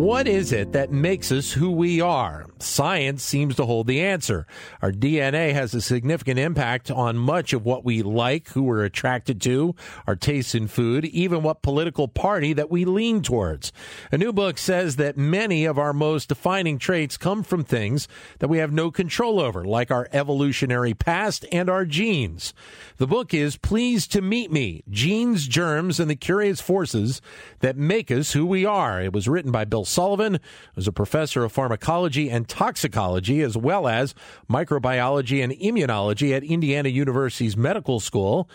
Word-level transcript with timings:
What 0.00 0.26
is 0.26 0.50
it 0.50 0.72
that 0.72 0.90
makes 0.90 1.30
us 1.30 1.52
who 1.52 1.70
we 1.70 2.00
are? 2.00 2.46
Science 2.58 3.22
seems 3.22 3.54
to 3.56 3.66
hold 3.66 3.86
the 3.86 4.00
answer. 4.00 4.46
Our 4.80 4.92
DNA 4.92 5.52
has 5.52 5.74
a 5.74 5.82
significant 5.82 6.38
impact 6.38 6.90
on 6.90 7.18
much 7.18 7.52
of 7.52 7.66
what 7.66 7.84
we 7.84 8.00
like, 8.00 8.48
who 8.48 8.62
we're 8.62 8.84
attracted 8.84 9.42
to, 9.42 9.74
our 10.06 10.16
tastes 10.16 10.54
in 10.54 10.68
food, 10.68 11.04
even 11.04 11.42
what 11.42 11.60
political 11.60 12.08
party 12.08 12.54
that 12.54 12.70
we 12.70 12.86
lean 12.86 13.20
towards. 13.20 13.72
A 14.10 14.16
new 14.16 14.32
book 14.32 14.56
says 14.56 14.96
that 14.96 15.18
many 15.18 15.66
of 15.66 15.78
our 15.78 15.92
most 15.92 16.30
defining 16.30 16.78
traits 16.78 17.18
come 17.18 17.42
from 17.42 17.62
things 17.62 18.08
that 18.38 18.48
we 18.48 18.56
have 18.56 18.72
no 18.72 18.90
control 18.90 19.38
over, 19.38 19.66
like 19.66 19.90
our 19.90 20.08
evolutionary 20.12 20.94
past 20.94 21.44
and 21.52 21.68
our 21.68 21.84
genes. 21.84 22.54
The 22.96 23.06
book 23.06 23.34
is 23.34 23.58
Pleased 23.58 24.12
to 24.12 24.22
Meet 24.22 24.50
Me 24.50 24.82
Genes, 24.88 25.46
Germs, 25.46 26.00
and 26.00 26.08
the 26.10 26.16
Curious 26.16 26.62
Forces 26.62 27.20
That 27.58 27.76
Make 27.76 28.10
Us 28.10 28.32
Who 28.32 28.46
We 28.46 28.64
Are. 28.64 29.02
It 29.02 29.12
was 29.12 29.28
written 29.28 29.52
by 29.52 29.66
Bill 29.66 29.84
Sullivan, 29.90 30.38
who's 30.74 30.88
a 30.88 30.92
professor 30.92 31.44
of 31.44 31.52
pharmacology 31.52 32.30
and 32.30 32.48
toxicology, 32.48 33.42
as 33.42 33.56
well 33.56 33.88
as 33.88 34.14
microbiology 34.48 35.42
and 35.42 35.52
immunology 35.52 36.34
at 36.34 36.44
Indiana 36.44 36.88
University's 36.88 37.56
Medical 37.56 38.00
School. 38.00 38.48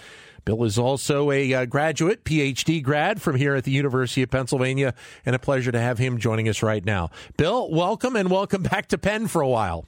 Bill 0.46 0.64
is 0.64 0.78
also 0.78 1.32
a 1.32 1.54
uh, 1.54 1.66
graduate, 1.66 2.24
PhD 2.24 2.82
grad 2.82 3.22
from 3.22 3.36
here 3.36 3.56
at 3.56 3.64
the 3.64 3.72
University 3.72 4.22
of 4.22 4.30
Pennsylvania, 4.30 4.94
and 5.26 5.36
a 5.36 5.40
pleasure 5.40 5.72
to 5.72 5.80
have 5.80 5.98
him 5.98 6.20
joining 6.20 6.48
us 6.48 6.62
right 6.62 6.86
now. 6.86 7.10
Bill, 7.36 7.70
welcome 7.72 8.16
and 8.16 8.30
welcome 8.30 8.62
back 8.64 8.88
to 8.90 8.98
Penn 8.98 9.28
for 9.28 9.42
a 9.42 9.48
while. 9.48 9.88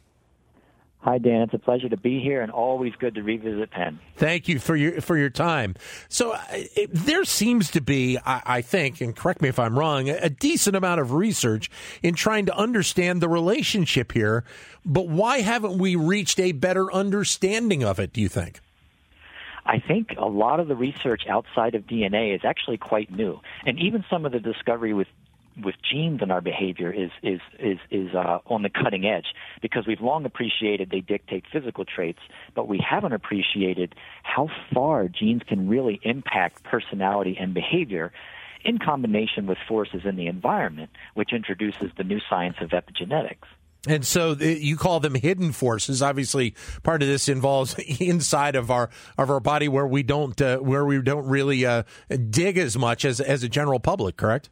Hi, 1.07 1.20
Dan. 1.20 1.43
It's 1.43 1.53
a 1.53 1.57
pleasure 1.57 1.88
to 1.88 1.95
be 1.95 2.20
here, 2.20 2.41
and 2.41 2.52
always 2.52 2.91
good 2.99 3.16
to 3.16 3.23
revisit 3.23 3.71
Penn. 3.71 3.97
Thank 4.17 4.50
you 4.50 4.59
for 4.59 4.75
your 4.75 5.00
for 5.00 5.17
your 5.17 5.30
time. 5.30 5.75
So 6.09 6.33
uh, 6.33 6.41
it, 6.52 6.89
there 6.91 7.23
seems 7.23 7.72
to 7.72 7.80
be, 7.80 8.17
I, 8.25 8.41
I, 8.45 8.61
think, 8.61 9.00
and 9.00 9.16
correct 9.16 9.41
me 9.41 9.47
if 9.47 9.58
I'm 9.58 9.80
wrong, 9.80 10.09
a, 10.09 10.17
a 10.23 10.30
decent 10.30 10.75
amount 10.75 11.00
of 11.00 11.13
research 11.13 11.72
in 12.03 12.13
trying 12.13 12.45
to 12.47 12.58
understand 12.58 13.22
the 13.22 13.30
relationship 13.30 14.11
here. 14.11 14.44
But 14.85 15.08
why 15.08 15.38
haven't 15.39 15.78
we 15.78 15.95
reached 15.95 16.41
a 16.41 16.52
better 16.52 16.91
understanding 16.91 17.85
of 17.85 18.02
it? 18.02 18.11
Do 18.11 18.19
you 18.19 18.28
think? 18.28 18.59
I 19.66 19.80
think 19.80 20.09
a 20.17 20.28
lot 20.28 20.59
of 20.59 20.67
the 20.67 20.75
research 20.75 21.22
outside 21.30 21.73
of 21.73 21.83
DNA 21.83 22.35
is 22.35 22.41
actually 22.44 22.80
quite 22.80 23.09
new, 23.09 23.39
and 23.66 23.80
even 23.80 24.03
some 24.09 24.25
of 24.25 24.33
the 24.33 24.41
discovery 24.41 24.94
with 24.94 25.08
with 25.63 25.75
genes 25.89 26.22
in 26.22 26.31
our 26.31 26.41
behavior 26.41 26.91
is 26.91 27.09
is 27.23 27.39
is 27.59 27.77
is 27.89 28.13
uh, 28.13 28.39
on 28.45 28.61
the 28.61 28.69
cutting 28.69 29.05
edge 29.05 29.25
because 29.61 29.88
we've 29.88 30.02
long 30.02 30.25
appreciated 30.25 30.89
they 30.91 31.02
dictate 31.02 31.45
physical 31.52 31.86
traits, 31.86 32.19
but 32.55 32.67
we 32.67 32.83
haven't 32.88 33.13
appreciated 33.13 33.95
how 34.23 34.50
far 34.73 35.08
genes 35.08 35.41
can 35.47 35.67
really 35.67 36.00
impact 36.03 36.63
personality 36.63 37.38
and 37.39 37.53
behavior. 37.53 38.11
In 38.66 38.80
combination 38.80 39.45
with 39.45 39.59
forces 39.66 40.02
in 40.03 40.17
the 40.17 40.28
environment, 40.28 40.89
which 41.13 41.31
introduces 41.31 41.91
the 41.95 42.03
new 42.03 42.19
science 42.28 42.58
of 42.59 42.72
epigenetics. 42.72 43.45
And 43.88 44.05
so 44.05 44.33
you 44.33 44.75
call 44.75 45.00
them 45.00 45.16
hidden 45.16 45.53
forces. 45.53 46.02
Obviously, 46.02 46.55
part 46.83 47.02
of 47.02 47.08
this 47.08 47.30
involves 47.30 47.75
inside 48.00 48.55
of 48.55 48.69
our 48.72 48.89
of 49.17 49.30
our 49.30 49.39
body 49.39 49.69
where 49.69 49.88
we 49.88 50.03
don't 50.03 50.39
uh, 50.41 50.58
where 50.58 50.85
we 50.85 51.02
don't 51.02 51.28
really 51.28 51.66
uh, 51.66 51.83
dig 52.30 52.58
as 52.58 52.78
much 52.78 53.05
as 53.05 53.22
as 53.22 53.44
a 53.44 53.50
general 53.50 53.80
public. 53.80 54.17
Correct? 54.17 54.50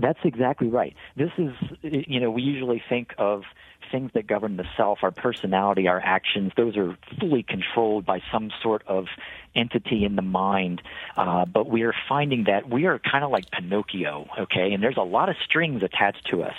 That's 0.00 0.18
exactly 0.24 0.68
right. 0.68 0.94
This 1.16 1.30
is, 1.36 1.52
you 1.82 2.20
know, 2.20 2.30
we 2.30 2.42
usually 2.42 2.82
think 2.88 3.14
of 3.18 3.42
things 3.90 4.10
that 4.14 4.26
govern 4.26 4.56
the 4.56 4.64
self, 4.76 5.00
our 5.02 5.10
personality, 5.10 5.88
our 5.88 6.00
actions, 6.00 6.52
those 6.56 6.76
are 6.76 6.96
fully 7.18 7.42
controlled 7.42 8.06
by 8.06 8.20
some 8.32 8.50
sort 8.62 8.82
of 8.86 9.06
entity 9.54 10.04
in 10.04 10.16
the 10.16 10.22
mind. 10.22 10.80
Uh, 11.16 11.44
but 11.44 11.68
we 11.68 11.82
are 11.82 11.94
finding 12.08 12.44
that 12.44 12.68
we 12.68 12.86
are 12.86 12.98
kind 12.98 13.24
of 13.24 13.30
like 13.30 13.50
Pinocchio, 13.50 14.28
okay? 14.38 14.72
And 14.72 14.82
there's 14.82 14.96
a 14.96 15.02
lot 15.02 15.28
of 15.28 15.36
strings 15.44 15.82
attached 15.82 16.26
to 16.30 16.42
us. 16.42 16.54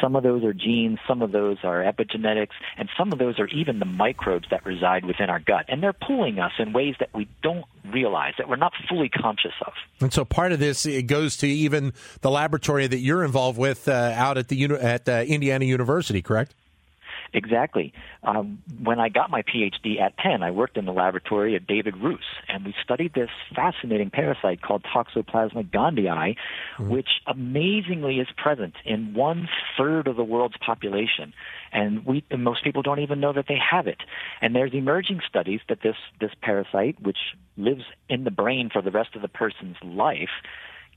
Some 0.00 0.16
of 0.16 0.22
those 0.22 0.44
are 0.44 0.52
genes, 0.52 0.98
some 1.06 1.22
of 1.22 1.32
those 1.32 1.58
are 1.62 1.82
epigenetics, 1.82 2.54
and 2.76 2.88
some 2.96 3.12
of 3.12 3.18
those 3.18 3.38
are 3.38 3.46
even 3.48 3.78
the 3.78 3.84
microbes 3.86 4.46
that 4.50 4.64
reside 4.64 5.04
within 5.04 5.30
our 5.30 5.40
gut. 5.40 5.66
And 5.68 5.82
they're 5.82 5.92
pulling 5.92 6.38
us 6.38 6.52
in 6.58 6.72
ways 6.72 6.94
that 7.00 7.10
we 7.14 7.28
don't 7.42 7.64
realize, 7.92 8.34
that 8.38 8.48
we're 8.48 8.56
not 8.56 8.72
fully 8.88 9.08
conscious 9.08 9.54
of. 9.66 9.72
And 10.00 10.12
so 10.12 10.24
part 10.24 10.52
of 10.52 10.58
this 10.58 10.86
it 10.86 11.06
goes 11.06 11.36
to 11.38 11.46
even 11.46 11.92
the 12.20 12.30
laboratory 12.30 12.86
that 12.86 12.98
you're 12.98 13.24
involved 13.24 13.58
with 13.58 13.88
uh, 13.88 14.12
out 14.14 14.38
at 14.38 14.48
the 14.48 14.64
at 14.64 15.08
uh, 15.08 15.24
Indiana 15.26 15.64
University, 15.64 16.22
correct? 16.22 16.54
Exactly. 17.36 17.92
Um, 18.22 18.62
when 18.82 18.98
I 18.98 19.10
got 19.10 19.28
my 19.28 19.42
PhD 19.42 20.00
at 20.00 20.16
Penn, 20.16 20.42
I 20.42 20.50
worked 20.50 20.78
in 20.78 20.86
the 20.86 20.92
laboratory 20.92 21.54
at 21.54 21.66
David 21.66 21.94
Roos, 21.98 22.24
and 22.48 22.64
we 22.64 22.74
studied 22.82 23.12
this 23.12 23.28
fascinating 23.54 24.08
parasite 24.08 24.62
called 24.62 24.82
Toxoplasma 24.84 25.70
gondii, 25.70 26.06
mm-hmm. 26.08 26.88
which 26.88 27.20
amazingly 27.26 28.20
is 28.20 28.28
present 28.38 28.72
in 28.86 29.12
one 29.12 29.50
third 29.76 30.08
of 30.08 30.16
the 30.16 30.24
world's 30.24 30.56
population. 30.64 31.34
And 31.74 32.06
we, 32.06 32.24
most 32.34 32.64
people 32.64 32.80
don't 32.80 33.00
even 33.00 33.20
know 33.20 33.34
that 33.34 33.44
they 33.48 33.58
have 33.70 33.86
it. 33.86 33.98
And 34.40 34.56
there's 34.56 34.72
emerging 34.72 35.20
studies 35.28 35.60
that 35.68 35.82
this, 35.82 35.96
this 36.18 36.30
parasite, 36.40 37.02
which 37.02 37.18
lives 37.58 37.82
in 38.08 38.24
the 38.24 38.30
brain 38.30 38.70
for 38.72 38.80
the 38.80 38.90
rest 38.90 39.14
of 39.14 39.20
the 39.20 39.28
person's 39.28 39.76
life, 39.84 40.30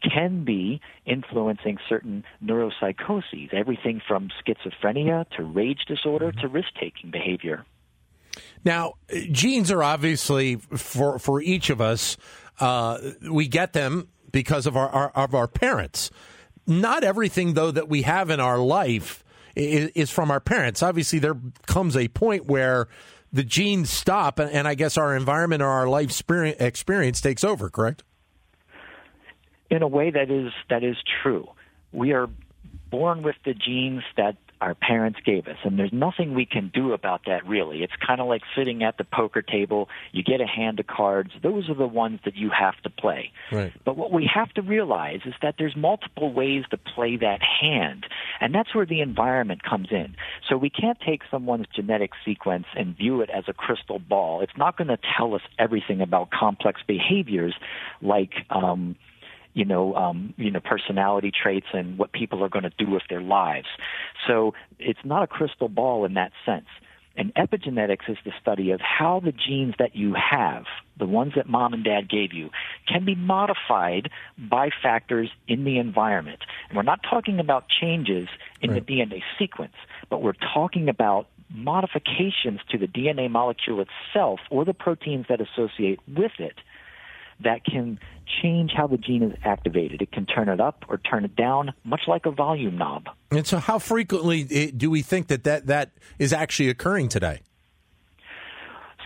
can 0.02 0.44
be 0.44 0.82
influencing 1.06 1.78
certain 1.88 2.24
neuropsychoses, 2.44 3.54
everything 3.54 4.02
from 4.08 4.30
schizophrenia 4.46 5.30
to 5.38 5.44
rage 5.44 5.86
disorder 5.88 6.32
to 6.32 6.48
risk 6.48 6.70
taking 6.80 7.12
behavior. 7.12 7.66
Now, 8.64 8.94
genes 9.32 9.72
are 9.72 9.84
obviously 9.84 10.56
for 10.56 11.20
for 11.20 11.42
each 11.42 11.70
of 11.70 11.82
us. 11.82 12.18
Uh, 12.60 13.00
we 13.30 13.48
get 13.48 13.74
them 13.74 14.10
because 14.32 14.66
of 14.66 14.78
our, 14.78 14.90
our, 14.90 15.10
of 15.12 15.34
our 15.34 15.48
parents. 15.48 16.12
Not 16.68 17.04
everything 17.04 17.54
though 17.54 17.72
that 17.72 17.90
we 17.90 18.04
have 18.04 18.30
in 18.30 18.40
our 18.40 18.60
life 18.60 19.24
is, 19.56 19.90
is 19.96 20.10
from 20.10 20.30
our 20.30 20.40
parents. 20.40 20.84
Obviously, 20.84 21.20
there 21.20 21.38
comes 21.66 21.98
a 21.98 22.08
point 22.10 22.46
where 22.46 22.88
the 23.31 23.44
genes 23.44 23.90
stop, 23.90 24.40
and, 24.40 24.52
and 24.52 24.68
I 24.68 24.76
guess 24.76 24.98
our 24.98 25.16
environment 25.16 25.62
or 25.62 25.68
our 25.68 25.88
life 25.88 26.22
experience 26.30 27.22
takes 27.22 27.44
over. 27.44 27.70
Correct? 27.70 28.04
In 29.69 29.81
a 29.81 29.88
way 29.88 30.12
that 30.12 30.30
is 30.30 30.52
that 30.69 30.84
is 30.84 30.97
true. 31.22 31.47
We 31.91 32.13
are 32.13 32.30
born 32.90 33.24
with 33.24 33.35
the 33.46 33.53
genes 33.53 34.03
that 34.18 34.35
our 34.62 34.75
parents 34.75 35.19
gave 35.25 35.47
us, 35.47 35.56
and 35.63 35.80
there's 35.80 35.94
nothing 35.94 36.34
we 36.34 36.46
can 36.46 36.69
do 36.74 36.91
about 36.91 37.22
that 37.28 37.47
really. 37.47 37.81
It's 37.81 37.94
kind 38.06 38.19
of 38.19 38.28
like 38.28 38.41
sitting 38.57 38.84
at 38.84 38.97
the 38.97 39.06
poker 39.06 39.41
table. 39.41 39.88
You 40.12 40.22
get 40.22 40.41
a 40.41 40.46
hand 40.46 40.81
of 40.81 40.88
cards; 40.88 41.31
those 41.41 41.69
are 41.69 41.75
the 41.75 41.88
ones 41.88 42.19
that 42.25 42.35
you 42.35 42.50
have 42.50 42.75
to 42.84 42.90
play. 42.90 43.31
Right. 43.53 43.72
But 43.85 43.96
what 43.96 44.12
we 44.12 44.30
have 44.34 44.52
to 44.56 44.62
realize 44.62 45.22
is 45.25 45.34
that 45.41 45.56
there's 45.57 45.78
multiple 45.78 46.34
ways 46.34 46.66
to 46.72 46.78
play 46.78 47.16
that 47.18 47.40
hand, 47.41 48.06
and 48.41 48.53
that's 48.53 48.75
where 48.75 48.86
the 48.86 49.00
environment 49.00 49.63
comes 49.63 49.88
in. 49.91 50.16
So 50.50 50.57
we 50.57 50.69
can't 50.69 51.00
take 51.00 51.22
someone's 51.31 51.68
genetic 51.74 52.12
sequence 52.25 52.66
and 52.75 52.97
view 52.97 53.22
it 53.22 53.30
as 53.30 53.46
a 53.47 53.53
crystal 53.53 54.00
ball. 54.00 54.41
It's 54.41 54.57
not 54.57 54.78
going 54.78 54.90
to 54.90 55.00
tell 55.18 55.36
us 55.36 55.41
everything 55.57 56.01
about 56.01 56.31
complex 56.31 56.81
behaviors 56.86 57.56
like. 58.01 58.34
Um, 58.50 58.97
you 59.59 59.66
know, 59.66 59.94
um, 59.94 60.34
you 60.38 60.50
know, 60.50 60.62
personality 60.62 61.31
traits 61.31 61.68
and 61.74 61.97
what 61.97 62.14
people 62.14 62.42
are 62.46 62.50
going 62.50 62.64
to 62.64 62.72
do 62.78 62.90
with 62.90 63.03
their 63.09 63.22
lives. 63.22 63.68
So 64.25 64.53
it's 64.80 65.03
not 65.03 65.22
a 65.22 65.28
crystal 65.28 65.68
ball 65.68 66.06
in 66.06 66.14
that 66.14 66.31
sense. 66.46 66.68
And 67.18 67.34
epigenetics 67.36 68.09
is 68.09 68.16
the 68.24 68.31
study 68.42 68.72
of 68.72 68.80
how 68.80 69.19
the 69.19 69.34
genes 69.34 69.74
that 69.78 69.98
you 69.98 70.14
have, 70.14 70.64
the 70.98 71.06
ones 71.06 71.34
that 71.36 71.50
mom 71.50 71.74
and 71.74 71.84
dad 71.84 72.09
gave 72.09 72.31
you, 72.31 72.52
can 72.88 73.03
be 73.03 73.16
modified 73.16 74.09
by 74.38 74.69
factors 74.81 75.30
in 75.46 75.66
the 75.66 75.78
environment. 75.78 76.40
And 76.69 76.78
we're 76.78 76.84
not 76.84 77.02
talking 77.03 77.42
about 77.42 77.66
changes 77.68 78.30
in 78.62 78.72
right. 78.72 78.88
the 78.88 78.94
DNA 78.94 79.22
sequence, 79.38 79.75
but 80.09 80.22
we're 80.22 80.40
talking 80.53 80.88
about 80.88 81.28
modifications 81.50 82.62
to 82.69 82.78
the 82.78 82.88
DNA 82.88 83.30
molecule 83.30 83.84
itself 83.84 84.39
or 84.50 84.63
the 84.63 84.74
proteins 84.74 85.25
that 85.28 85.42
associate 85.42 86.00
with 86.07 86.39
it 86.39 86.56
that 87.41 87.63
can 87.65 88.00
change 88.41 88.71
how 88.75 88.88
the 88.88 88.97
gene 88.97 89.24
is 89.24 89.33
activated. 89.44 90.01
It 90.01 90.12
can 90.12 90.25
turn 90.25 90.50
it 90.50 90.59
up 90.59 90.86
or 90.88 90.97
turn 90.97 91.25
it 91.25 91.36
down, 91.36 91.74
much 91.83 92.01
like 92.07 92.25
a 92.25 92.31
volume 92.31 92.77
knob. 92.77 93.07
And 93.31 93.45
so, 93.45 93.57
how 93.57 93.80
frequently 93.80 94.47
eh, 94.51 94.71
do 94.75 94.89
we 94.89 95.01
think 95.01 95.27
that 95.27 95.44
that, 95.44 95.68
that 95.68 95.91
is 96.18 96.33
actually 96.33 96.69
occurring 96.69 97.09
today? 97.09 97.41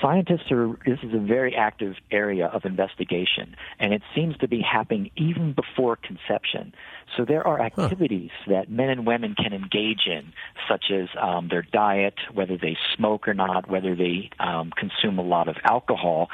Scientists 0.04 0.52
are 0.52 0.78
this 0.86 1.00
is 1.02 1.14
a 1.14 1.18
very 1.18 1.56
active 1.56 1.96
area 2.12 2.48
of 2.48 2.66
investigation 2.66 3.56
and 3.80 3.94
it 3.94 4.02
seems 4.14 4.36
to 4.38 4.48
be 4.50 4.62
happening 4.62 5.10
even 5.16 5.54
before 5.54 5.96
conception 5.96 6.74
so 7.16 7.24
there 7.24 7.46
are 7.48 7.62
activities 7.62 8.30
huh. 8.46 8.52
that 8.52 8.70
men 8.70 8.90
and 8.90 9.08
women 9.08 9.34
can 9.34 9.54
engage 9.54 10.06
in 10.06 10.34
such 10.68 10.92
as 10.92 11.08
um, 11.20 11.48
their 11.48 11.62
diet 11.62 12.16
whether 12.34 12.58
they 12.58 12.78
smoke 12.96 13.28
or 13.28 13.34
not 13.34 13.70
whether 13.70 13.96
they 13.96 14.30
um, 14.40 14.72
consume 14.76 15.18
a 15.18 15.24
lot 15.24 15.48
of 15.48 15.56
alcohol 15.64 16.30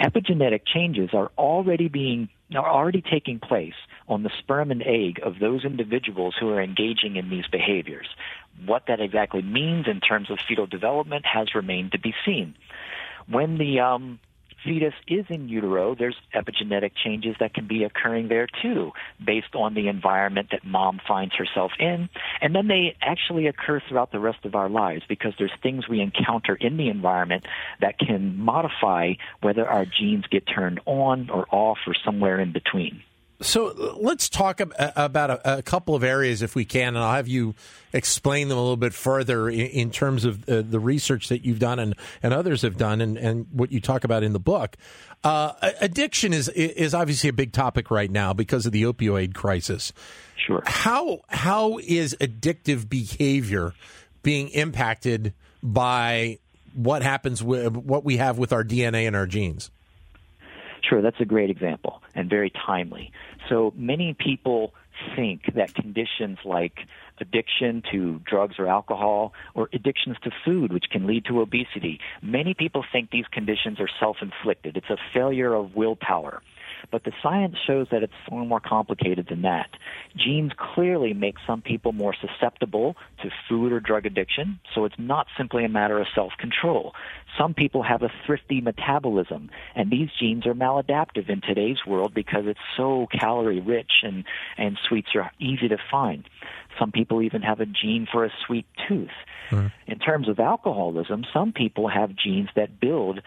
epigenetic 0.00 0.62
changes 0.64 1.10
are 1.12 1.30
already 1.36 1.88
being 1.88 2.28
are 2.54 2.68
already 2.68 3.02
taking 3.02 3.38
place 3.38 3.74
on 4.08 4.22
the 4.22 4.30
sperm 4.38 4.70
and 4.70 4.82
egg 4.82 5.20
of 5.22 5.38
those 5.38 5.64
individuals 5.64 6.34
who 6.40 6.48
are 6.48 6.60
engaging 6.60 7.16
in 7.16 7.28
these 7.28 7.46
behaviors 7.46 8.08
What 8.66 8.84
that 8.88 9.00
exactly 9.00 9.42
means 9.42 9.86
in 9.86 10.00
terms 10.00 10.30
of 10.30 10.38
fetal 10.48 10.66
development 10.66 11.24
has 11.26 11.54
remained 11.54 11.92
to 11.92 11.98
be 11.98 12.14
seen. 12.24 12.54
When 13.30 13.58
the 13.58 13.80
um, 13.80 14.18
fetus 14.64 14.94
is 15.08 15.24
in 15.28 15.48
utero, 15.48 15.94
there's 15.94 16.16
epigenetic 16.34 16.92
changes 17.02 17.36
that 17.40 17.54
can 17.54 17.66
be 17.66 17.84
occurring 17.84 18.28
there 18.28 18.48
too, 18.62 18.92
based 19.24 19.54
on 19.54 19.74
the 19.74 19.88
environment 19.88 20.48
that 20.52 20.64
mom 20.64 21.00
finds 21.06 21.34
herself 21.34 21.72
in. 21.78 22.08
And 22.40 22.54
then 22.54 22.68
they 22.68 22.96
actually 23.00 23.46
occur 23.46 23.80
throughout 23.88 24.12
the 24.12 24.18
rest 24.18 24.44
of 24.44 24.54
our 24.54 24.68
lives 24.68 25.02
because 25.08 25.32
there's 25.38 25.52
things 25.62 25.88
we 25.88 26.00
encounter 26.00 26.54
in 26.54 26.76
the 26.76 26.88
environment 26.88 27.44
that 27.80 27.98
can 27.98 28.38
modify 28.38 29.12
whether 29.40 29.66
our 29.66 29.86
genes 29.86 30.24
get 30.30 30.44
turned 30.46 30.80
on 30.86 31.30
or 31.30 31.46
off 31.50 31.78
or 31.86 31.94
somewhere 32.04 32.40
in 32.40 32.52
between. 32.52 33.02
So 33.42 33.96
let's 33.98 34.28
talk 34.28 34.60
about 34.60 35.30
a, 35.30 35.58
a, 35.58 35.62
couple 35.62 35.94
of 35.94 36.04
areas, 36.04 36.42
if 36.42 36.54
we 36.54 36.66
can, 36.66 36.88
and 36.88 36.98
I'll 36.98 37.14
have 37.14 37.28
you 37.28 37.54
explain 37.92 38.48
them 38.48 38.58
a 38.58 38.60
little 38.60 38.76
bit 38.76 38.92
further 38.92 39.48
in, 39.48 39.60
in 39.60 39.90
terms 39.90 40.26
of 40.26 40.44
the, 40.44 40.62
the, 40.62 40.78
research 40.78 41.28
that 41.28 41.44
you've 41.44 41.58
done 41.58 41.78
and, 41.78 41.94
and 42.22 42.34
others 42.34 42.62
have 42.62 42.76
done, 42.76 43.00
and, 43.00 43.16
and 43.16 43.46
what 43.50 43.72
you 43.72 43.80
talk 43.80 44.04
about 44.04 44.22
in 44.22 44.34
the 44.34 44.38
book. 44.38 44.76
Uh, 45.22 45.52
addiction 45.80 46.32
is 46.32 46.48
is 46.48 46.94
obviously 46.94 47.28
a 47.28 47.32
big 47.32 47.52
topic 47.52 47.90
right 47.90 48.10
now 48.10 48.32
because 48.32 48.64
of 48.64 48.72
the 48.72 48.84
opioid 48.84 49.34
crisis. 49.34 49.92
Sure. 50.36 50.62
How 50.64 51.20
how 51.28 51.78
is 51.78 52.16
addictive 52.20 52.88
behavior 52.88 53.74
being 54.22 54.48
impacted 54.48 55.34
by 55.62 56.38
what 56.74 57.02
happens 57.02 57.42
with 57.42 57.76
what 57.76 58.04
we 58.04 58.16
have 58.16 58.38
with 58.38 58.52
our 58.52 58.64
DNA 58.64 59.06
and 59.06 59.14
our 59.14 59.26
genes? 59.26 59.70
Sure, 60.88 61.02
that's 61.02 61.20
a 61.20 61.24
great 61.24 61.50
example 61.50 62.02
and 62.14 62.30
very 62.30 62.50
timely. 62.50 63.12
So 63.50 63.74
many 63.76 64.14
people 64.14 64.72
think 65.16 65.54
that 65.54 65.74
conditions 65.74 66.38
like 66.44 66.86
addiction 67.20 67.82
to 67.90 68.20
drugs 68.24 68.54
or 68.58 68.66
alcohol 68.68 69.34
or 69.54 69.68
addictions 69.72 70.16
to 70.22 70.30
food, 70.44 70.72
which 70.72 70.86
can 70.90 71.06
lead 71.06 71.24
to 71.26 71.40
obesity, 71.40 72.00
many 72.22 72.54
people 72.54 72.84
think 72.90 73.10
these 73.10 73.26
conditions 73.30 73.80
are 73.80 73.88
self 73.98 74.18
inflicted. 74.22 74.76
It's 74.76 74.88
a 74.88 74.96
failure 75.12 75.52
of 75.52 75.74
willpower. 75.74 76.42
But 76.90 77.04
the 77.04 77.12
science 77.22 77.56
shows 77.66 77.88
that 77.90 78.02
it's 78.02 78.12
far 78.28 78.44
more 78.44 78.60
complicated 78.60 79.26
than 79.28 79.42
that. 79.42 79.70
Genes 80.16 80.52
clearly 80.56 81.12
make 81.12 81.36
some 81.46 81.62
people 81.62 81.92
more 81.92 82.14
susceptible 82.14 82.96
to 83.22 83.30
food 83.48 83.72
or 83.72 83.80
drug 83.80 84.06
addiction, 84.06 84.60
so 84.74 84.84
it's 84.84 84.98
not 84.98 85.26
simply 85.36 85.64
a 85.64 85.68
matter 85.68 85.98
of 86.00 86.06
self 86.14 86.32
control. 86.38 86.94
Some 87.38 87.54
people 87.54 87.82
have 87.82 88.02
a 88.02 88.10
thrifty 88.26 88.60
metabolism, 88.60 89.50
and 89.74 89.90
these 89.90 90.08
genes 90.18 90.46
are 90.46 90.54
maladaptive 90.54 91.28
in 91.28 91.40
today's 91.40 91.78
world 91.86 92.12
because 92.14 92.44
it's 92.46 92.58
so 92.76 93.06
calorie 93.12 93.60
rich 93.60 93.92
and, 94.02 94.24
and 94.56 94.78
sweets 94.88 95.10
are 95.14 95.30
easy 95.38 95.68
to 95.68 95.78
find. 95.90 96.24
Some 96.78 96.92
people 96.92 97.22
even 97.22 97.42
have 97.42 97.60
a 97.60 97.66
gene 97.66 98.06
for 98.10 98.24
a 98.24 98.30
sweet 98.46 98.66
tooth. 98.88 99.08
Mm-hmm. 99.50 99.66
In 99.86 99.98
terms 99.98 100.28
of 100.28 100.38
alcoholism, 100.38 101.24
some 101.32 101.52
people 101.52 101.88
have 101.88 102.14
genes 102.14 102.48
that 102.56 102.80
build 102.80 103.20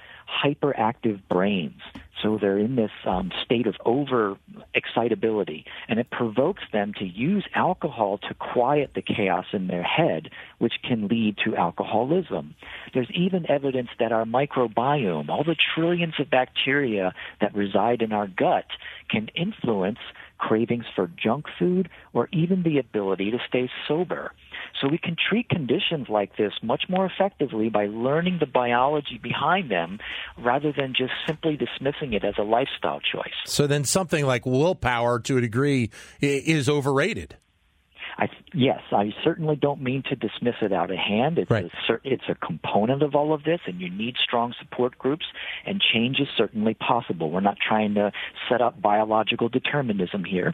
hyperactive 0.44 1.22
brains. 1.30 1.82
So 2.22 2.38
they're 2.40 2.58
in 2.58 2.78
this 2.78 2.92
um, 3.06 3.32
state 3.44 3.68
of 3.68 3.76
over 3.86 4.38
excitability, 4.74 5.66
and 5.90 6.00
it 6.00 6.10
provokes 6.10 6.64
them 6.72 6.94
to 7.00 7.06
use 7.06 7.46
alcohol 7.54 8.18
to 8.30 8.34
quiet 8.34 8.92
the 8.96 9.02
chaos 9.02 9.46
in 9.52 9.68
their 9.68 9.84
head, 9.84 10.30
which 10.58 10.74
can 10.88 11.10
lead 11.10 11.38
to 11.44 11.58
alcoholism. 11.58 12.56
There's 12.94 13.12
even 13.14 13.50
evidence 13.50 13.90
that 14.00 14.14
our 14.14 14.24
microbiome, 14.24 15.28
all 15.28 15.44
the 15.44 15.58
trillions 15.76 16.14
of 16.18 16.30
bacteria 16.30 17.14
that 17.42 17.54
reside 17.54 18.02
in 18.02 18.14
our 18.14 18.28
gut, 18.28 18.68
can 19.10 19.30
influence 19.36 20.00
cravings 20.48 20.86
for 20.96 21.10
junk 21.22 21.46
food, 21.58 21.90
or 22.14 22.28
even 22.34 22.64
the 22.64 22.78
ability 22.78 23.32
to 23.32 23.38
stay 23.48 23.70
sober. 23.88 24.32
So 24.82 24.90
we 24.90 24.98
can 24.98 25.16
treat 25.16 25.48
conditions 25.48 26.08
like 26.10 26.36
this 26.36 26.52
much 26.62 26.84
more 26.90 27.06
effectively 27.06 27.70
by 27.70 27.86
learning 27.86 28.38
the 28.40 28.46
biology 28.46 29.20
behind 29.22 29.72
them 29.72 30.00
rather 30.38 30.74
than 30.76 30.94
just 30.98 31.14
simply 31.26 31.56
dismissing 31.56 32.14
it 32.14 32.24
as 32.26 32.36
a 32.38 32.44
lifestyle 32.44 33.00
choice. 33.00 33.34
So 33.46 33.68
then 33.68 33.86
something 33.86 34.26
like 34.26 34.46
willpower 34.46 35.20
to 35.22 35.38
a 35.38 35.42
degree 35.42 35.92
is 36.20 36.68
overrated. 36.68 37.38
I, 38.18 38.30
yes, 38.54 38.82
I 38.92 39.14
certainly 39.24 39.56
don't 39.56 39.82
mean 39.82 40.04
to 40.10 40.16
dismiss 40.16 40.56
it 40.62 40.72
out 40.72 40.92
of 40.92 40.98
hand. 40.98 41.38
It's 41.40 41.50
right. 41.50 41.66
a 41.66 41.94
it's 42.04 42.24
a 42.30 42.36
component 42.36 43.02
of 43.02 43.16
all 43.16 43.34
of 43.34 43.44
this, 43.44 43.60
and 43.66 43.82
you 43.82 43.90
need 43.90 44.16
strong 44.24 44.54
support 44.60 44.98
groups. 44.98 45.26
And 45.66 45.82
change 45.82 46.20
is 46.20 46.28
certainly 46.38 46.76
possible. 46.76 47.32
We're 47.32 47.40
not 47.40 47.58
trying 47.60 47.96
to 47.96 48.12
set 48.50 48.62
up 48.62 48.82
biological 48.82 49.50
determinism 49.50 50.24
here, 50.24 50.54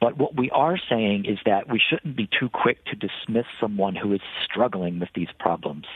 but 0.00 0.18
what 0.18 0.36
we 0.36 0.50
are 0.50 0.78
saying 0.90 1.26
is 1.26 1.38
that 1.46 1.70
we 1.70 1.80
shouldn't 1.80 2.16
be 2.16 2.28
too 2.38 2.48
quick 2.48 2.84
to 2.86 2.96
dismiss 2.96 3.46
someone 3.60 3.94
who 3.94 4.12
is 4.12 4.20
struggling 4.44 4.98
with 4.98 5.10
these 5.14 5.28
problems, 5.38 5.86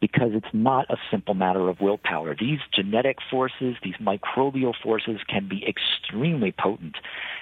because 0.00 0.30
it's 0.32 0.54
not 0.54 0.88
a 0.90 0.96
simple 1.10 1.34
matter 1.34 1.68
of 1.68 1.80
willpower. 1.80 2.34
These 2.38 2.60
genetic 2.72 3.18
forces, 3.30 3.76
these 3.82 3.96
microbial 4.00 4.74
forces, 4.82 5.20
can 5.28 5.48
be 5.48 5.64
extremely 5.66 6.52
potent. 6.52 6.96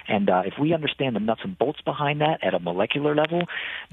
And 0.07 0.29
uh, 0.29 0.43
if 0.45 0.53
we 0.59 0.73
understand 0.73 1.15
the 1.15 1.19
nuts 1.19 1.41
and 1.43 1.57
bolts 1.57 1.81
behind 1.81 2.21
that 2.21 2.43
at 2.43 2.53
a 2.53 2.59
molecular 2.59 3.04
level, 3.13 3.43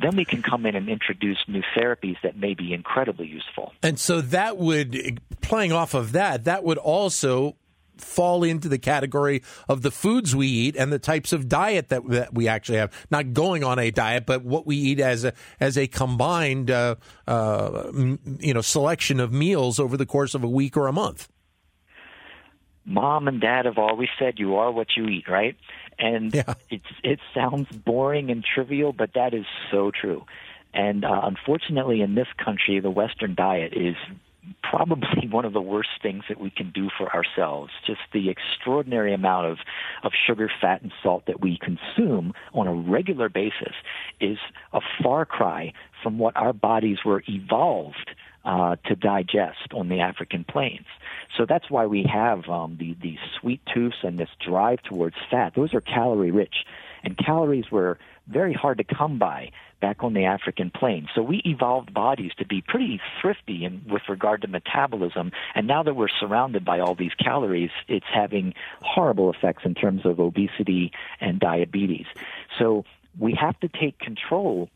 then 0.01 0.17
we 0.17 0.25
can 0.25 0.43
come 0.43 0.65
in 0.65 0.75
and 0.75 0.89
introduce 0.89 1.39
new 1.49 1.63
therapies 1.77 2.17
that 2.23 2.37
may 2.37 2.55
be 2.55 2.73
incredibly 2.73 3.27
useful. 3.27 3.73
And 3.83 3.99
so 3.99 4.21
that 4.21 4.57
would, 4.57 5.21
playing 5.41 5.73
off 5.73 5.95
of 5.95 6.13
that, 6.13 6.45
that 6.45 6.65
would 6.65 6.79
also 6.79 7.57
fall 7.99 8.43
into 8.43 8.69
the 8.69 8.79
category 8.79 9.43
of 9.69 9.83
the 9.83 9.91
foods 9.91 10.35
we 10.35 10.47
eat 10.47 10.77
and 10.77 10.93
the 10.93 10.99
types 10.99 11.33
of 11.33 11.49
diet 11.49 11.89
that, 11.89 12.07
that 12.09 12.35
we 12.35 12.49
actually 12.49 12.79
have. 12.79 12.93
Not 13.11 13.33
going 13.33 13.65
on 13.65 13.79
a 13.79 13.91
diet, 13.91 14.27
but 14.27 14.45
what 14.45 14.67
we 14.67 14.77
eat 14.77 15.01
as 15.01 15.25
a 15.25 15.33
as 15.61 15.77
a 15.77 15.87
combined 15.87 16.71
uh, 16.71 16.97
uh, 17.27 17.91
you 17.93 18.55
know 18.55 18.61
selection 18.61 19.21
of 19.21 19.33
meals 19.33 19.79
over 19.79 19.97
the 19.97 20.07
course 20.07 20.35
of 20.35 20.43
a 20.43 20.49
week 20.49 20.77
or 20.77 20.87
a 20.87 20.93
month. 20.93 21.29
Mom 22.85 23.29
and 23.29 23.41
Dad 23.41 23.67
have 23.67 23.79
always 23.79 24.09
said 24.19 24.35
you 24.39 24.57
are 24.57 24.73
what 24.73 24.89
you 24.97 25.07
eat, 25.07 25.29
right? 25.29 25.57
And 26.03 26.35
yeah. 26.35 26.55
it's 26.69 26.85
it 27.05 27.21
sounds 27.33 27.69
boring 27.71 28.31
and 28.31 28.45
trivial, 28.45 28.93
but 28.93 29.15
that 29.15 29.33
is 29.33 29.47
so 29.71 29.93
true. 29.93 30.25
And 30.75 31.05
uh, 31.05 31.21
unfortunately, 31.23 32.01
in 32.01 32.15
this 32.17 32.27
country, 32.43 32.81
the 32.81 32.91
Western 32.91 33.35
diet 33.35 33.73
is 33.75 33.95
probably 34.63 35.29
one 35.31 35.45
of 35.45 35.53
the 35.53 35.61
worst 35.61 35.91
things 36.03 36.25
that 36.29 36.41
we 36.41 36.51
can 36.51 36.71
do 36.71 36.89
for 36.97 37.15
ourselves. 37.15 37.71
Just 37.87 38.01
the 38.13 38.31
extraordinary 38.31 39.15
amount 39.15 39.47
of, 39.47 39.59
of 40.03 40.13
sugar, 40.27 40.51
fat, 40.61 40.83
and 40.83 40.93
salt 41.03 41.27
that 41.27 41.41
we 41.41 41.59
consume 41.59 42.35
on 42.53 42.67
a 42.67 42.75
regular 42.75 43.29
basis 43.29 43.75
is 44.21 44.39
a 44.73 44.81
far 45.03 45.25
cry 45.25 45.73
from 46.03 46.19
what 46.19 46.37
our 46.37 46.53
bodies 46.53 46.99
were 47.05 47.23
evolved 47.29 48.11
uh, 48.45 48.77
to 48.87 48.97
digest 48.97 49.73
on 49.73 49.89
the 49.89 50.01
African 50.01 50.45
plains. 50.45 50.87
So 51.37 51.47
that's 51.47 51.71
why 51.71 51.87
we 51.87 52.05
have 52.05 52.49
um, 52.49 52.77
the, 52.79 52.97
the 53.01 53.17
sweet 53.41 53.61
tooths 53.73 53.99
and 54.03 54.19
this 54.19 54.29
drive 54.45 54.83
towards 54.83 55.17
fat. 55.31 55.55
Those 55.55 55.75
are 55.75 55.81
calorie 55.81 56.31
rich. 56.31 56.65
And 57.05 57.17
calories 57.17 57.71
were 57.71 57.99
very 58.29 58.53
hard 58.53 58.79
to 58.79 58.85
come 58.85 59.19
by 59.19 59.51
back 59.81 60.05
on 60.05 60.15
the 60.15 60.25
African 60.25 60.71
plains. 60.71 61.09
So 61.13 61.23
we 61.23 61.43
evolved 61.45 61.93
bodies 61.93 62.31
to 62.39 62.47
be 62.47 62.63
pretty 62.63 63.01
thrifty 63.21 63.65
in, 63.65 63.83
with 63.91 64.03
regard 64.09 64.43
to 64.43 64.49
metabolism. 64.49 65.33
And 65.57 65.67
now 65.67 65.83
that 65.83 65.95
we're 65.95 66.09
surrounded 66.09 66.65
by 66.65 66.79
all 66.79 66.95
these 66.95 67.15
calories, 67.15 67.71
it's 67.89 68.07
having 68.13 68.55
horrible 68.81 69.31
effects 69.33 69.65
in 69.65 69.75
terms 69.75 70.07
of 70.07 70.21
obesity 70.21 70.93
and 71.21 71.41
diabetes. 71.41 72.07
So 72.59 72.85
we 73.19 73.35
have 73.41 73.59
to 73.61 73.69
take 73.69 73.99
control 73.99 74.71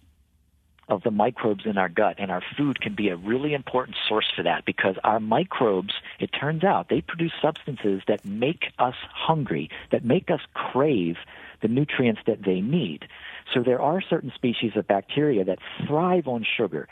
of 0.88 1.02
the 1.02 1.10
microbes 1.10 1.66
in 1.66 1.76
our 1.76 1.88
gut, 1.88 2.16
and 2.18 2.30
our 2.30 2.42
food 2.56 2.80
can 2.80 2.94
be 2.94 3.08
a 3.08 3.16
really 3.16 3.54
important 3.54 3.96
source 4.08 4.30
for 4.34 4.42
that 4.44 4.64
because 4.64 4.96
our 5.02 5.18
microbes, 5.18 5.94
it 6.20 6.28
turns 6.28 6.62
out, 6.62 6.88
they 6.88 7.00
produce 7.00 7.32
substances 7.42 8.02
that 8.06 8.24
make 8.24 8.66
us 8.78 8.94
hungry, 9.12 9.68
that 9.90 10.04
make 10.04 10.30
us 10.30 10.40
crave 10.54 11.16
the 11.60 11.68
nutrients 11.68 12.20
that 12.26 12.42
they 12.44 12.60
need. 12.60 13.08
So 13.52 13.62
there 13.62 13.80
are 13.80 14.00
certain 14.00 14.32
species 14.34 14.72
of 14.76 14.86
bacteria 14.86 15.44
that 15.44 15.58
thrive 15.86 16.28
on 16.28 16.44
sugar 16.56 16.88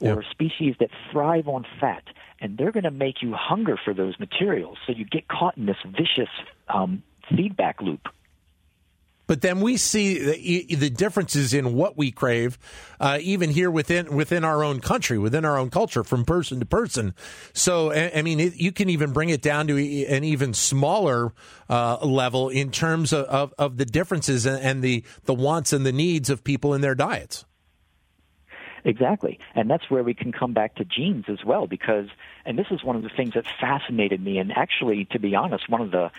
or 0.00 0.22
yep. 0.22 0.30
species 0.30 0.74
that 0.80 0.90
thrive 1.10 1.48
on 1.48 1.64
fat, 1.80 2.02
and 2.40 2.58
they're 2.58 2.72
going 2.72 2.84
to 2.84 2.90
make 2.90 3.22
you 3.22 3.32
hunger 3.32 3.78
for 3.82 3.94
those 3.94 4.18
materials. 4.18 4.78
So 4.86 4.92
you 4.92 5.04
get 5.04 5.28
caught 5.28 5.56
in 5.56 5.66
this 5.66 5.78
vicious 5.86 6.28
um, 6.68 7.02
feedback 7.34 7.80
loop. 7.80 8.08
But 9.26 9.40
then 9.40 9.60
we 9.60 9.76
see 9.76 10.18
the, 10.18 10.74
the 10.76 10.90
differences 10.90 11.52
in 11.52 11.74
what 11.74 11.96
we 11.96 12.10
crave, 12.10 12.58
uh, 13.00 13.18
even 13.20 13.50
here 13.50 13.70
within 13.70 14.14
within 14.14 14.44
our 14.44 14.62
own 14.62 14.80
country, 14.80 15.18
within 15.18 15.44
our 15.44 15.58
own 15.58 15.70
culture, 15.70 16.04
from 16.04 16.24
person 16.24 16.60
to 16.60 16.66
person. 16.66 17.14
So, 17.52 17.92
I, 17.92 18.22
mean, 18.22 18.38
it, 18.38 18.56
you 18.56 18.72
can 18.72 18.88
even 18.88 19.12
bring 19.12 19.30
it 19.30 19.42
down 19.42 19.66
to 19.66 19.76
an 19.76 20.24
even 20.24 20.54
smaller 20.54 21.32
uh, 21.68 21.98
level 22.04 22.48
in 22.48 22.70
terms 22.70 23.12
of, 23.12 23.26
of, 23.26 23.54
of, 23.58 23.76
the 23.76 23.84
differences 23.84 24.46
and 24.46 24.82
the, 24.82 25.04
the 25.24 25.34
wants 25.34 25.72
and 25.72 25.84
the 25.84 25.92
needs 25.92 26.30
of 26.30 26.44
people 26.44 26.72
in 26.74 26.80
their 26.80 26.94
diets. 26.94 27.44
Exactly. 28.86 29.40
And 29.56 29.68
that's 29.68 29.90
where 29.90 30.04
we 30.04 30.14
can 30.14 30.30
come 30.30 30.52
back 30.52 30.76
to 30.76 30.84
genes 30.84 31.24
as 31.28 31.44
well, 31.44 31.66
because, 31.66 32.06
and 32.46 32.56
this 32.56 32.68
is 32.70 32.84
one 32.84 32.94
of 32.94 33.02
the 33.02 33.08
things 33.08 33.34
that 33.34 33.44
fascinated 33.60 34.22
me, 34.22 34.38
and 34.38 34.52
actually, 34.52 35.06
to 35.10 35.18
be 35.18 35.34
honest, 35.34 35.68
one 35.68 35.80
of 35.80 35.90
the 35.90 36.12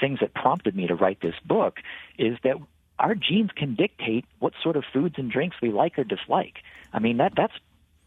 things 0.00 0.20
that 0.20 0.32
prompted 0.32 0.76
me 0.76 0.86
to 0.86 0.94
write 0.94 1.20
this 1.20 1.34
book 1.44 1.80
is 2.16 2.38
that 2.44 2.56
our 3.00 3.16
genes 3.16 3.50
can 3.56 3.74
dictate 3.74 4.24
what 4.38 4.52
sort 4.62 4.76
of 4.76 4.84
foods 4.92 5.16
and 5.18 5.32
drinks 5.32 5.56
we 5.60 5.70
like 5.70 5.98
or 5.98 6.04
dislike. 6.04 6.58
I 6.92 7.00
mean 7.00 7.16
that 7.16 7.32
that's 7.36 7.54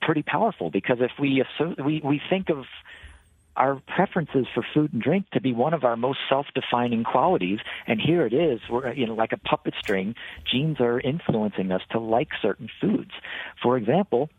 pretty 0.01 0.23
powerful 0.23 0.69
because 0.69 0.97
if 1.01 1.11
we 1.19 1.43
we 1.83 2.01
we 2.03 2.21
think 2.29 2.49
of 2.49 2.65
our 3.55 3.81
preferences 3.87 4.45
for 4.53 4.65
food 4.73 4.93
and 4.93 5.01
drink 5.01 5.29
to 5.31 5.41
be 5.41 5.53
one 5.53 5.73
of 5.73 5.83
our 5.83 5.95
most 5.95 6.19
self-defining 6.29 7.03
qualities. 7.03 7.59
And 7.87 8.01
here 8.01 8.25
it 8.25 8.33
is. 8.33 8.59
We're 8.69 8.93
you 8.93 9.07
know 9.07 9.13
like 9.13 9.31
a 9.31 9.37
puppet 9.37 9.73
string 9.79 10.15
genes 10.49 10.79
are 10.79 10.99
influencing 10.99 11.71
us 11.71 11.81
to 11.91 11.99
like 11.99 12.29
certain 12.41 12.69
foods. 12.81 13.11
For 13.61 13.77
example 13.77 14.29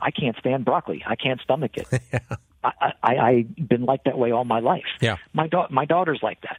i 0.00 0.10
can't 0.10 0.36
stand 0.38 0.64
broccoli. 0.64 1.02
I 1.06 1.16
can't 1.16 1.40
stomach 1.40 1.76
it. 1.76 1.88
Yeah. 2.12 2.36
I, 2.64 2.92
I 3.02 3.16
i've 3.16 3.68
been 3.68 3.86
like 3.86 4.04
that 4.04 4.16
way 4.16 4.30
all 4.30 4.44
my 4.44 4.60
life. 4.60 4.84
Yeah. 5.00 5.16
My 5.32 5.48
da- 5.48 5.66
my 5.70 5.84
daughter's 5.84 6.20
like 6.22 6.42
that. 6.42 6.58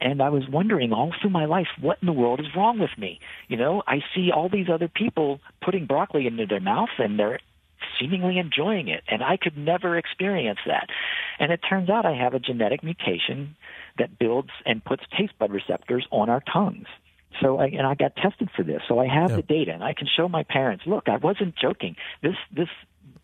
And 0.00 0.22
I 0.22 0.28
was 0.28 0.48
wondering 0.48 0.92
all 0.92 1.12
through 1.20 1.30
my 1.30 1.46
life, 1.46 1.66
what 1.80 1.98
in 2.00 2.06
the 2.06 2.12
world 2.12 2.38
is 2.38 2.46
wrong 2.54 2.78
with 2.78 2.96
me? 2.96 3.18
You 3.48 3.56
know, 3.56 3.82
I 3.86 3.98
see 4.14 4.30
all 4.30 4.48
these 4.48 4.68
other 4.72 4.88
people 4.88 5.40
putting 5.60 5.86
broccoli 5.86 6.26
into 6.28 6.46
their 6.46 6.60
mouth 6.60 6.90
and 6.98 7.18
they're 7.18 7.40
seemingly 7.98 8.38
enjoying 8.38 8.88
it. 8.88 9.02
And 9.08 9.22
I 9.22 9.36
could 9.36 9.56
never 9.56 9.96
experience 9.96 10.60
that. 10.66 10.88
And 11.38 11.52
it 11.52 11.60
turns 11.68 11.90
out 11.90 12.06
I 12.06 12.14
have 12.14 12.34
a 12.34 12.38
genetic 12.38 12.82
mutation 12.82 13.56
that 13.98 14.18
builds 14.18 14.50
and 14.66 14.84
puts 14.84 15.02
taste 15.16 15.38
bud 15.38 15.50
receptors 15.50 16.06
on 16.10 16.28
our 16.30 16.42
tongues. 16.52 16.86
So 17.40 17.58
I, 17.58 17.66
and 17.66 17.86
I 17.86 17.94
got 17.94 18.16
tested 18.16 18.50
for 18.54 18.62
this. 18.62 18.82
So 18.88 18.98
I 18.98 19.06
have 19.06 19.30
yeah. 19.30 19.36
the 19.36 19.42
data 19.42 19.72
and 19.72 19.84
I 19.84 19.94
can 19.94 20.08
show 20.14 20.28
my 20.28 20.42
parents, 20.42 20.84
look, 20.86 21.08
I 21.08 21.16
wasn't 21.16 21.54
joking. 21.56 21.96
This, 22.22 22.34
this 22.52 22.68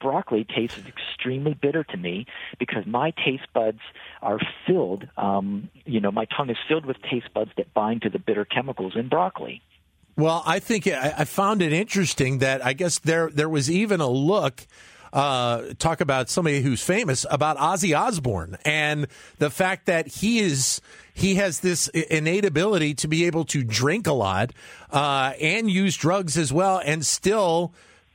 broccoli 0.00 0.44
tastes 0.44 0.80
extremely 0.86 1.54
bitter 1.54 1.84
to 1.84 1.96
me 1.96 2.26
because 2.58 2.86
my 2.86 3.12
taste 3.12 3.46
buds 3.54 3.80
are 4.22 4.38
filled, 4.66 5.08
um, 5.16 5.68
you 5.84 6.00
know, 6.00 6.10
my 6.10 6.26
tongue 6.26 6.50
is 6.50 6.56
filled 6.68 6.86
with 6.86 6.96
taste 7.02 7.32
buds 7.34 7.50
that 7.56 7.72
bind 7.74 8.02
to 8.02 8.10
the 8.10 8.18
bitter 8.18 8.44
chemicals 8.44 8.94
in 8.94 9.08
broccoli. 9.08 9.62
Well, 10.16 10.42
I 10.46 10.60
think 10.60 10.86
I 10.86 11.24
found 11.24 11.60
it 11.60 11.74
interesting 11.74 12.38
that 12.38 12.64
I 12.64 12.72
guess 12.72 12.98
there 12.98 13.28
there 13.30 13.48
was 13.48 13.70
even 13.70 14.00
a 14.00 14.08
look. 14.08 14.66
Uh, 15.12 15.72
talk 15.78 16.00
about 16.00 16.28
somebody 16.28 16.60
who's 16.60 16.82
famous 16.82 17.24
about 17.30 17.56
Ozzy 17.56 17.98
Osbourne 17.98 18.58
and 18.66 19.06
the 19.38 19.48
fact 19.48 19.86
that 19.86 20.06
he 20.06 20.40
is 20.40 20.80
he 21.14 21.36
has 21.36 21.60
this 21.60 21.88
innate 21.88 22.44
ability 22.44 22.92
to 22.94 23.08
be 23.08 23.24
able 23.24 23.44
to 23.46 23.62
drink 23.62 24.06
a 24.06 24.12
lot 24.12 24.52
uh, 24.90 25.32
and 25.40 25.70
use 25.70 25.96
drugs 25.96 26.36
as 26.36 26.52
well 26.52 26.82
and 26.84 27.06
still 27.06 27.72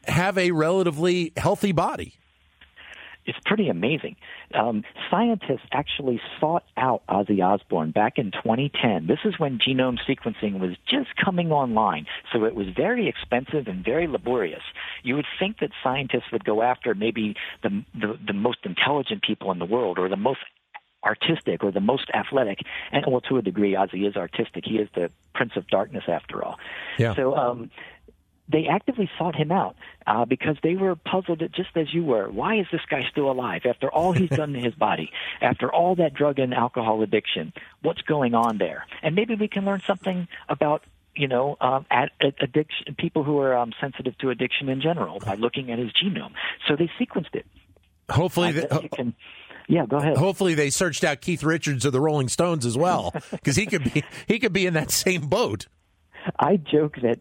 have 0.07 0.37
a 0.37 0.51
relatively 0.51 1.33
healthy 1.37 1.71
body. 1.71 2.13
It's 3.25 3.39
pretty 3.45 3.69
amazing. 3.69 4.15
Um, 4.55 4.83
scientists 5.09 5.65
actually 5.71 6.21
sought 6.39 6.63
out 6.77 7.03
Ozzy 7.07 7.43
Osbourne 7.43 7.91
back 7.91 8.17
in 8.17 8.31
2010. 8.31 9.07
This 9.07 9.19
is 9.25 9.39
when 9.39 9.59
genome 9.59 9.97
sequencing 10.07 10.59
was 10.59 10.75
just 10.87 11.09
coming 11.23 11.51
online, 11.51 12.05
so 12.31 12.45
it 12.45 12.55
was 12.55 12.67
very 12.75 13.07
expensive 13.07 13.67
and 13.67 13.83
very 13.83 14.07
laborious. 14.07 14.63
You 15.03 15.15
would 15.15 15.25
think 15.39 15.59
that 15.59 15.71
scientists 15.83 16.31
would 16.31 16.45
go 16.45 16.61
after 16.61 16.93
maybe 16.93 17.35
the, 17.63 17.83
the, 17.93 18.17
the 18.25 18.33
most 18.33 18.59
intelligent 18.63 19.23
people 19.23 19.51
in 19.51 19.59
the 19.59 19.65
world 19.65 19.99
or 19.99 20.09
the 20.09 20.17
most 20.17 20.39
artistic 21.03 21.63
or 21.63 21.71
the 21.71 21.79
most 21.81 22.09
athletic. 22.13 22.59
And 22.91 23.05
well, 23.07 23.21
to 23.21 23.37
a 23.37 23.41
degree, 23.41 23.73
Ozzy 23.73 24.07
is 24.07 24.15
artistic. 24.15 24.63
He 24.65 24.75
is 24.75 24.89
the 24.93 25.09
Prince 25.33 25.53
of 25.55 25.67
Darkness, 25.67 26.03
after 26.07 26.43
all. 26.43 26.59
Yeah. 26.97 27.15
So 27.15 27.35
um, 27.35 27.71
they 28.51 28.67
actively 28.67 29.09
sought 29.17 29.35
him 29.35 29.51
out 29.51 29.75
uh, 30.07 30.25
because 30.25 30.57
they 30.63 30.75
were 30.75 30.95
puzzled, 30.95 31.43
just 31.53 31.69
as 31.75 31.93
you 31.93 32.03
were. 32.03 32.29
Why 32.29 32.59
is 32.59 32.67
this 32.71 32.81
guy 32.89 33.03
still 33.09 33.31
alive 33.31 33.61
after 33.65 33.91
all 33.91 34.11
he's 34.11 34.29
done 34.29 34.53
to 34.53 34.59
his 34.59 34.73
body, 34.73 35.11
after 35.41 35.71
all 35.71 35.95
that 35.95 36.13
drug 36.13 36.39
and 36.39 36.53
alcohol 36.53 37.01
addiction? 37.01 37.53
What's 37.81 38.01
going 38.01 38.33
on 38.33 38.57
there? 38.57 38.85
And 39.01 39.15
maybe 39.15 39.35
we 39.35 39.47
can 39.47 39.65
learn 39.65 39.81
something 39.85 40.27
about 40.49 40.83
you 41.13 41.27
know, 41.27 41.57
um, 41.59 41.85
at, 41.91 42.11
at 42.21 42.35
addiction, 42.41 42.95
people 42.97 43.23
who 43.23 43.37
are 43.39 43.55
um, 43.55 43.73
sensitive 43.81 44.17
to 44.19 44.29
addiction 44.29 44.69
in 44.69 44.79
general 44.79 45.19
by 45.19 45.35
looking 45.35 45.69
at 45.69 45.77
his 45.77 45.91
genome. 45.91 46.31
So 46.67 46.77
they 46.77 46.89
sequenced 46.99 47.35
it. 47.35 47.45
Hopefully, 48.09 48.53
the, 48.53 48.89
can, 48.93 49.13
yeah, 49.67 49.85
go 49.85 49.97
ahead. 49.97 50.17
Hopefully, 50.17 50.53
they 50.53 50.69
searched 50.69 51.03
out 51.03 51.21
Keith 51.21 51.43
Richards 51.43 51.85
of 51.85 51.93
the 51.93 52.01
Rolling 52.01 52.27
Stones 52.27 52.65
as 52.65 52.77
well, 52.77 53.13
because 53.31 53.55
he 53.55 53.65
could 53.65 53.93
be 53.93 54.03
he 54.27 54.39
could 54.39 54.53
be 54.53 54.65
in 54.65 54.73
that 54.73 54.91
same 54.91 55.27
boat. 55.27 55.67
I 56.39 56.57
joke 56.57 56.97
that 57.01 57.19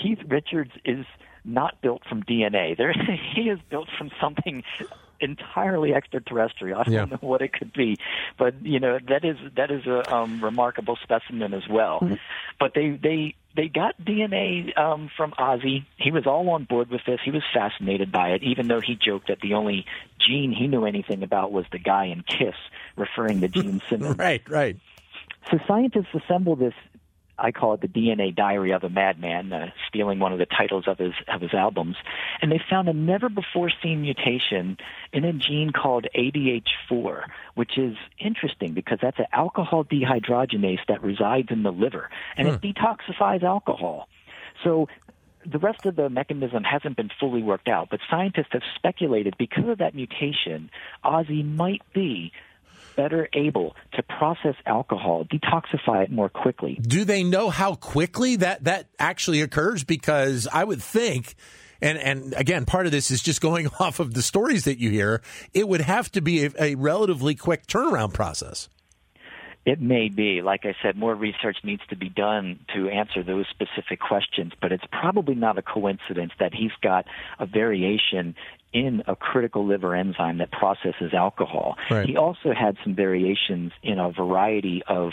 Keith 0.00 0.18
Richards 0.26 0.72
is 0.84 1.06
not 1.44 1.80
built 1.80 2.02
from 2.08 2.22
DNA. 2.22 2.76
There, 2.76 2.92
he 3.34 3.42
is 3.42 3.58
built 3.70 3.88
from 3.98 4.10
something 4.20 4.62
entirely 5.20 5.94
extraterrestrial. 5.94 6.80
I 6.80 6.84
don't 6.84 6.92
yeah. 6.92 7.04
know 7.04 7.18
what 7.20 7.42
it 7.42 7.52
could 7.52 7.72
be, 7.72 7.96
but 8.38 8.54
you 8.62 8.80
know 8.80 8.98
that 9.08 9.24
is 9.24 9.36
that 9.56 9.70
is 9.70 9.86
a 9.86 10.14
um, 10.14 10.42
remarkable 10.42 10.98
specimen 11.02 11.54
as 11.54 11.62
well. 11.68 12.00
Mm-hmm. 12.00 12.14
But 12.58 12.72
they 12.74 12.90
they 12.90 13.34
they 13.56 13.68
got 13.68 13.98
DNA 14.00 14.76
um, 14.78 15.10
from 15.16 15.32
Ozzy. 15.32 15.84
He 15.96 16.10
was 16.10 16.26
all 16.26 16.50
on 16.50 16.64
board 16.64 16.90
with 16.90 17.02
this. 17.06 17.20
He 17.24 17.30
was 17.30 17.42
fascinated 17.54 18.10
by 18.10 18.30
it, 18.30 18.42
even 18.42 18.68
though 18.68 18.80
he 18.80 18.96
joked 18.96 19.28
that 19.28 19.40
the 19.40 19.54
only 19.54 19.86
gene 20.18 20.52
he 20.52 20.66
knew 20.66 20.84
anything 20.84 21.22
about 21.22 21.52
was 21.52 21.64
the 21.72 21.78
guy 21.78 22.06
in 22.06 22.22
Kiss, 22.22 22.56
referring 22.96 23.40
to 23.40 23.48
Gene 23.48 23.80
Simmons. 23.88 24.18
right, 24.18 24.42
right. 24.48 24.76
So 25.50 25.58
scientists 25.66 26.14
assembled 26.14 26.60
this 26.60 26.74
I 27.38 27.50
call 27.50 27.74
it 27.74 27.80
the 27.80 27.88
DNA 27.88 28.34
Diary 28.34 28.72
of 28.72 28.84
a 28.84 28.90
Madman, 28.90 29.52
uh, 29.52 29.70
stealing 29.88 30.18
one 30.18 30.32
of 30.32 30.38
the 30.38 30.46
titles 30.46 30.84
of 30.86 30.98
his 30.98 31.14
of 31.28 31.40
his 31.40 31.54
albums. 31.54 31.96
And 32.40 32.52
they 32.52 32.60
found 32.70 32.88
a 32.88 32.92
never 32.92 33.28
before 33.28 33.70
seen 33.82 34.02
mutation 34.02 34.76
in 35.12 35.24
a 35.24 35.32
gene 35.32 35.70
called 35.70 36.06
ADH4, 36.14 37.24
which 37.54 37.78
is 37.78 37.96
interesting 38.18 38.74
because 38.74 38.98
that's 39.00 39.18
an 39.18 39.26
alcohol 39.32 39.84
dehydrogenase 39.84 40.86
that 40.88 41.02
resides 41.02 41.48
in 41.50 41.62
the 41.62 41.72
liver, 41.72 42.10
and 42.36 42.48
it 42.48 42.60
hmm. 42.60 42.66
detoxifies 42.66 43.42
alcohol. 43.42 44.08
So 44.62 44.88
the 45.44 45.58
rest 45.58 45.86
of 45.86 45.96
the 45.96 46.08
mechanism 46.08 46.62
hasn't 46.64 46.96
been 46.96 47.10
fully 47.18 47.42
worked 47.42 47.68
out, 47.68 47.88
but 47.90 48.00
scientists 48.10 48.50
have 48.52 48.62
speculated 48.76 49.34
because 49.38 49.68
of 49.68 49.78
that 49.78 49.94
mutation, 49.94 50.70
Ozzy 51.04 51.44
might 51.44 51.82
be 51.92 52.32
better 52.96 53.28
able 53.32 53.74
to 53.94 54.02
process 54.02 54.54
alcohol, 54.66 55.24
detoxify 55.24 56.04
it 56.04 56.10
more 56.10 56.28
quickly. 56.28 56.78
Do 56.80 57.04
they 57.04 57.22
know 57.22 57.50
how 57.50 57.74
quickly 57.74 58.36
that, 58.36 58.64
that 58.64 58.88
actually 58.98 59.42
occurs? 59.42 59.84
Because 59.84 60.48
I 60.52 60.64
would 60.64 60.82
think 60.82 61.34
and 61.82 61.98
and 61.98 62.34
again, 62.34 62.64
part 62.64 62.86
of 62.86 62.92
this 62.92 63.10
is 63.10 63.20
just 63.20 63.40
going 63.40 63.66
off 63.80 64.00
of 64.00 64.14
the 64.14 64.22
stories 64.22 64.64
that 64.64 64.78
you 64.78 64.90
hear. 64.90 65.20
It 65.52 65.68
would 65.68 65.80
have 65.80 66.10
to 66.12 66.20
be 66.22 66.46
a, 66.46 66.50
a, 66.58 66.74
relatively 66.76 67.34
quick 67.34 67.66
turnaround 67.66 68.14
process. 68.14 68.68
It 69.64 69.80
may 69.80 70.08
be. 70.08 70.42
Like 70.42 70.64
I 70.64 70.74
said, 70.82 70.96
more 70.96 71.14
research 71.14 71.58
needs 71.62 71.82
to 71.90 71.96
be 71.96 72.08
done 72.08 72.60
to 72.74 72.88
answer 72.88 73.22
those 73.22 73.46
specific 73.50 74.00
questions, 74.00 74.52
but 74.60 74.72
it's 74.72 74.84
probably 74.90 75.36
not 75.36 75.56
a 75.56 75.62
coincidence 75.62 76.32
that 76.40 76.52
he's 76.52 76.72
got 76.82 77.06
a 77.38 77.46
variation 77.46 78.34
in 78.72 79.02
a 79.06 79.16
critical 79.16 79.66
liver 79.66 79.94
enzyme 79.94 80.38
that 80.38 80.50
processes 80.50 81.12
alcohol. 81.12 81.76
Right. 81.90 82.08
He 82.08 82.16
also 82.16 82.52
had 82.52 82.76
some 82.82 82.94
variations 82.94 83.72
in 83.82 83.98
a 83.98 84.10
variety 84.10 84.82
of 84.86 85.12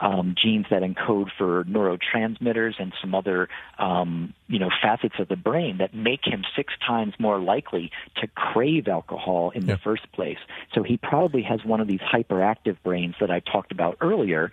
um, 0.00 0.34
genes 0.40 0.66
that 0.70 0.82
encode 0.82 1.28
for 1.38 1.64
neurotransmitters 1.64 2.74
and 2.78 2.92
some 3.00 3.14
other, 3.14 3.48
um, 3.78 4.34
you 4.48 4.58
know, 4.58 4.70
facets 4.82 5.14
of 5.18 5.28
the 5.28 5.36
brain 5.36 5.78
that 5.78 5.94
make 5.94 6.20
him 6.26 6.44
six 6.54 6.74
times 6.86 7.14
more 7.18 7.38
likely 7.38 7.90
to 8.20 8.26
crave 8.28 8.88
alcohol 8.88 9.50
in 9.54 9.66
yeah. 9.66 9.74
the 9.74 9.78
first 9.78 10.10
place. 10.12 10.38
So 10.74 10.82
he 10.82 10.98
probably 10.98 11.42
has 11.42 11.64
one 11.64 11.80
of 11.80 11.88
these 11.88 12.00
hyperactive 12.00 12.76
brains 12.84 13.14
that 13.20 13.30
I 13.30 13.40
talked 13.40 13.72
about 13.72 13.96
earlier, 14.00 14.52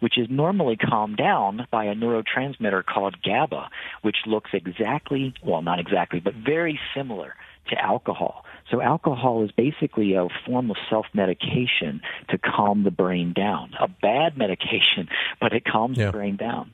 which 0.00 0.18
is 0.18 0.26
normally 0.28 0.76
calmed 0.76 1.16
down 1.16 1.66
by 1.70 1.84
a 1.84 1.94
neurotransmitter 1.94 2.84
called 2.84 3.22
GABA, 3.22 3.68
which 4.02 4.16
looks 4.26 4.50
exactly, 4.52 5.34
well, 5.44 5.62
not 5.62 5.78
exactly, 5.78 6.20
but 6.20 6.34
very 6.34 6.80
similar 6.96 7.34
to 7.70 7.80
alcohol. 7.80 8.44
So 8.70 8.80
alcohol 8.80 9.44
is 9.44 9.50
basically 9.50 10.14
a 10.14 10.28
form 10.46 10.70
of 10.70 10.76
self-medication 10.88 12.02
to 12.28 12.38
calm 12.38 12.84
the 12.84 12.90
brain 12.90 13.32
down. 13.32 13.72
A 13.80 13.88
bad 13.88 14.36
medication, 14.36 15.08
but 15.40 15.52
it 15.52 15.64
calms 15.64 15.98
yeah. 15.98 16.06
the 16.06 16.12
brain 16.12 16.36
down. 16.36 16.72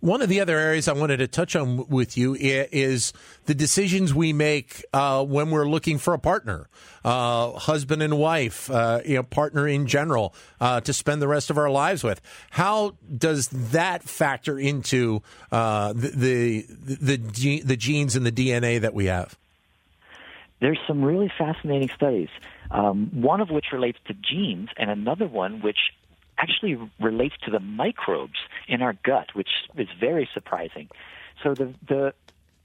One 0.00 0.20
of 0.20 0.28
the 0.28 0.40
other 0.40 0.58
areas 0.58 0.88
I 0.88 0.94
wanted 0.94 1.18
to 1.18 1.28
touch 1.28 1.54
on 1.54 1.88
with 1.88 2.18
you 2.18 2.34
is 2.34 3.12
the 3.46 3.54
decisions 3.54 4.12
we 4.12 4.32
make 4.32 4.84
uh, 4.92 5.24
when 5.24 5.52
we're 5.52 5.68
looking 5.68 5.98
for 5.98 6.12
a 6.12 6.18
partner, 6.18 6.68
uh, 7.04 7.52
husband 7.52 8.02
and 8.02 8.18
wife, 8.18 8.68
uh, 8.68 9.00
you 9.06 9.14
know, 9.14 9.22
partner 9.22 9.68
in 9.68 9.86
general, 9.86 10.34
uh, 10.60 10.80
to 10.80 10.92
spend 10.92 11.22
the 11.22 11.28
rest 11.28 11.50
of 11.50 11.58
our 11.58 11.70
lives 11.70 12.02
with. 12.02 12.20
How 12.50 12.96
does 13.16 13.46
that 13.48 14.02
factor 14.02 14.58
into 14.58 15.22
uh, 15.52 15.92
the, 15.92 16.08
the 16.08 17.16
the 17.16 17.62
the 17.62 17.76
genes 17.76 18.16
and 18.16 18.26
the 18.26 18.32
DNA 18.32 18.80
that 18.80 18.94
we 18.94 19.04
have? 19.04 19.38
There's 20.62 20.78
some 20.86 21.04
really 21.04 21.30
fascinating 21.36 21.90
studies, 21.94 22.28
um, 22.70 23.10
one 23.12 23.40
of 23.40 23.50
which 23.50 23.66
relates 23.72 23.98
to 24.06 24.14
genes, 24.14 24.68
and 24.76 24.90
another 24.90 25.26
one 25.26 25.60
which 25.60 25.90
actually 26.38 26.78
relates 27.00 27.34
to 27.44 27.50
the 27.50 27.58
microbes 27.58 28.38
in 28.68 28.80
our 28.80 28.94
gut, 29.04 29.34
which 29.34 29.50
is 29.76 29.88
very 29.98 30.28
surprising. 30.32 30.88
So 31.42 31.54
the 31.54 31.74
the 31.86 32.14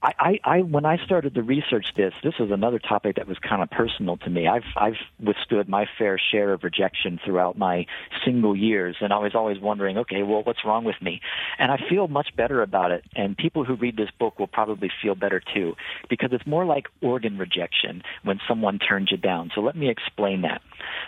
I, 0.00 0.12
I, 0.18 0.40
I 0.44 0.62
when 0.62 0.84
I 0.84 1.04
started 1.04 1.34
to 1.34 1.42
research 1.42 1.86
this, 1.96 2.14
this 2.22 2.34
was 2.38 2.50
another 2.50 2.78
topic 2.78 3.16
that 3.16 3.26
was 3.26 3.38
kind 3.38 3.62
of 3.62 3.70
personal 3.70 4.16
to 4.18 4.30
me. 4.30 4.46
I've 4.46 4.64
I've 4.76 4.98
withstood 5.18 5.68
my 5.68 5.86
fair 5.98 6.18
share 6.18 6.52
of 6.52 6.62
rejection 6.62 7.18
throughout 7.24 7.58
my 7.58 7.86
single 8.24 8.54
years, 8.54 8.96
and 9.00 9.12
I 9.12 9.18
was 9.18 9.34
always 9.34 9.58
wondering, 9.58 9.98
okay, 9.98 10.22
well, 10.22 10.42
what's 10.44 10.64
wrong 10.64 10.84
with 10.84 11.00
me? 11.02 11.20
And 11.58 11.72
I 11.72 11.78
feel 11.88 12.06
much 12.06 12.28
better 12.36 12.62
about 12.62 12.92
it. 12.92 13.04
And 13.16 13.36
people 13.36 13.64
who 13.64 13.74
read 13.74 13.96
this 13.96 14.10
book 14.18 14.38
will 14.38 14.46
probably 14.46 14.90
feel 15.02 15.16
better 15.16 15.42
too, 15.54 15.74
because 16.08 16.30
it's 16.32 16.46
more 16.46 16.64
like 16.64 16.86
organ 17.02 17.36
rejection 17.36 18.02
when 18.22 18.38
someone 18.46 18.78
turns 18.78 19.10
you 19.10 19.16
down. 19.16 19.50
So 19.54 19.60
let 19.62 19.76
me 19.76 19.90
explain 19.90 20.42
that. 20.42 20.62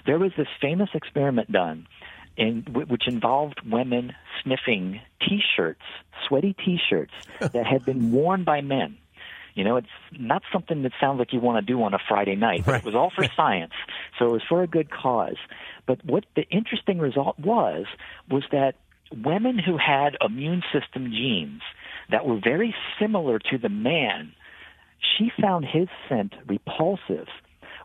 There 0.04 0.18
was 0.18 0.32
this 0.36 0.48
famous 0.60 0.90
experiment 0.94 1.52
done 1.52 1.86
in, 2.36 2.62
which 2.72 3.06
involved 3.06 3.60
women 3.64 4.14
sniffing 4.42 5.00
T-shirts, 5.20 5.82
sweaty 6.26 6.54
T-shirts 6.64 7.12
that 7.40 7.66
had 7.66 7.84
been 7.84 8.12
worn 8.12 8.44
by 8.44 8.60
men. 8.60 8.96
You 9.54 9.64
know, 9.64 9.76
it's 9.76 9.88
not 10.18 10.42
something 10.52 10.82
that 10.84 10.92
sounds 11.00 11.18
like 11.18 11.32
you 11.32 11.40
want 11.40 11.64
to 11.64 11.72
do 11.72 11.82
on 11.82 11.92
a 11.92 11.98
Friday 12.08 12.36
night. 12.36 12.62
But 12.64 12.76
It 12.76 12.84
was 12.84 12.94
all 12.94 13.10
for 13.14 13.24
science, 13.36 13.72
so 14.18 14.26
it 14.26 14.32
was 14.32 14.42
for 14.48 14.62
a 14.62 14.66
good 14.66 14.90
cause. 14.90 15.36
But 15.86 16.04
what 16.04 16.24
the 16.36 16.42
interesting 16.50 16.98
result 16.98 17.38
was 17.38 17.86
was 18.30 18.44
that 18.52 18.76
women 19.12 19.58
who 19.58 19.76
had 19.76 20.16
immune 20.24 20.62
system 20.72 21.10
genes 21.10 21.62
that 22.10 22.26
were 22.26 22.38
very 22.42 22.74
similar 22.98 23.38
to 23.38 23.58
the 23.58 23.68
man, 23.68 24.32
she 25.00 25.30
found 25.40 25.64
his 25.64 25.88
scent 26.08 26.34
repulsive. 26.46 27.26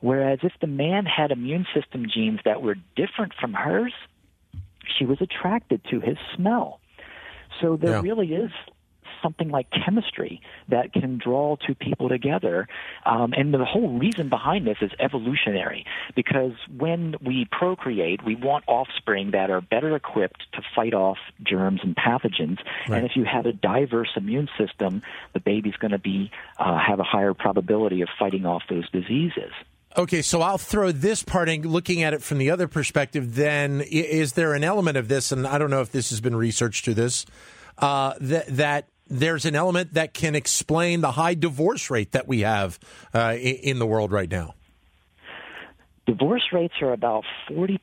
Whereas 0.01 0.39
if 0.43 0.53
the 0.61 0.67
man 0.67 1.05
had 1.05 1.31
immune 1.31 1.65
system 1.73 2.05
genes 2.13 2.39
that 2.45 2.61
were 2.61 2.75
different 2.95 3.33
from 3.39 3.53
hers, 3.53 3.93
she 4.97 5.05
was 5.05 5.21
attracted 5.21 5.81
to 5.91 5.99
his 5.99 6.17
smell. 6.35 6.79
So 7.61 7.77
there 7.77 7.91
yeah. 7.91 8.01
really 8.01 8.33
is 8.33 8.51
something 9.21 9.49
like 9.49 9.67
chemistry 9.71 10.41
that 10.69 10.93
can 10.93 11.17
draw 11.17 11.55
two 11.55 11.73
people 11.73 12.09
together. 12.09 12.67
Um, 13.05 13.33
and 13.35 13.53
the 13.53 13.65
whole 13.65 13.97
reason 13.97 14.29
behind 14.29 14.67
this 14.67 14.77
is 14.81 14.91
evolutionary, 14.99 15.85
because 16.15 16.53
when 16.77 17.15
we 17.25 17.47
procreate, 17.51 18.23
we 18.23 18.35
want 18.35 18.65
offspring 18.67 19.31
that 19.31 19.49
are 19.49 19.61
better 19.61 19.95
equipped 19.95 20.45
to 20.53 20.61
fight 20.75 20.93
off 20.93 21.17
germs 21.43 21.79
and 21.83 21.95
pathogens. 21.95 22.59
Right. 22.87 22.97
And 22.97 23.05
if 23.05 23.15
you 23.15 23.25
have 23.25 23.45
a 23.45 23.53
diverse 23.53 24.11
immune 24.15 24.49
system, 24.57 25.01
the 25.33 25.39
baby's 25.39 25.75
going 25.77 25.91
to 25.91 25.99
be 25.99 26.29
uh, 26.59 26.77
have 26.77 26.99
a 26.99 27.03
higher 27.03 27.33
probability 27.33 28.01
of 28.01 28.09
fighting 28.19 28.45
off 28.45 28.63
those 28.69 28.89
diseases. 28.91 29.51
Okay, 29.97 30.21
so 30.21 30.41
I'll 30.41 30.57
throw 30.57 30.91
this 30.91 31.23
part 31.23 31.47
in, 31.47 31.61
looking 31.61 32.03
at 32.03 32.13
it 32.13 32.21
from 32.21 32.37
the 32.37 32.51
other 32.51 32.67
perspective. 32.67 33.35
Then, 33.35 33.79
is 33.79 34.33
there 34.33 34.53
an 34.53 34.63
element 34.63 34.97
of 34.97 35.07
this, 35.07 35.31
and 35.31 35.47
I 35.47 35.57
don't 35.57 35.69
know 35.69 35.79
if 35.79 35.91
this 35.91 36.09
has 36.09 36.19
been 36.19 36.35
researched 36.35 36.83
to 36.85 36.93
this, 36.93 37.25
uh, 37.77 38.13
that, 38.19 38.47
that 38.57 38.89
there's 39.07 39.45
an 39.45 39.55
element 39.55 39.93
that 39.93 40.13
can 40.13 40.35
explain 40.35 40.99
the 40.99 41.11
high 41.11 41.33
divorce 41.33 41.89
rate 41.89 42.11
that 42.11 42.27
we 42.27 42.41
have 42.41 42.77
uh, 43.13 43.35
in 43.39 43.79
the 43.79 43.85
world 43.85 44.11
right 44.11 44.29
now? 44.29 44.55
Divorce 46.05 46.43
rates 46.51 46.75
are 46.81 46.91
about 46.91 47.23
40% 47.49 47.79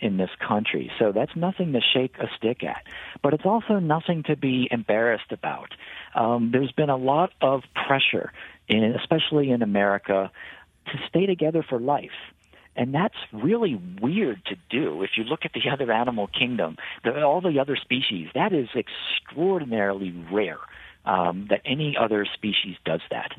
in 0.00 0.16
this 0.16 0.30
country, 0.46 0.90
so 0.98 1.12
that's 1.12 1.34
nothing 1.36 1.72
to 1.72 1.80
shake 1.92 2.16
a 2.18 2.28
stick 2.36 2.64
at. 2.64 2.82
But 3.20 3.34
it's 3.34 3.44
also 3.44 3.78
nothing 3.78 4.22
to 4.24 4.36
be 4.36 4.68
embarrassed 4.70 5.32
about. 5.32 5.74
Um, 6.14 6.50
there's 6.50 6.72
been 6.72 6.88
a 6.88 6.96
lot 6.96 7.30
of 7.42 7.62
pressure, 7.74 8.32
in, 8.68 8.94
especially 8.98 9.50
in 9.50 9.60
America, 9.60 10.30
to 10.86 10.98
stay 11.08 11.26
together 11.26 11.62
for 11.62 11.78
life. 11.78 12.10
And 12.74 12.94
that's 12.94 13.16
really 13.32 13.80
weird 14.00 14.44
to 14.46 14.56
do. 14.70 15.02
If 15.02 15.10
you 15.16 15.24
look 15.24 15.44
at 15.44 15.52
the 15.52 15.70
other 15.70 15.92
animal 15.92 16.26
kingdom, 16.26 16.78
the, 17.04 17.22
all 17.22 17.40
the 17.40 17.58
other 17.60 17.76
species, 17.76 18.28
that 18.34 18.52
is 18.52 18.68
extraordinarily 18.74 20.14
rare. 20.30 20.58
Um, 21.04 21.48
that 21.50 21.62
any 21.64 21.96
other 21.96 22.24
species 22.32 22.76
does 22.84 23.00
that. 23.10 23.32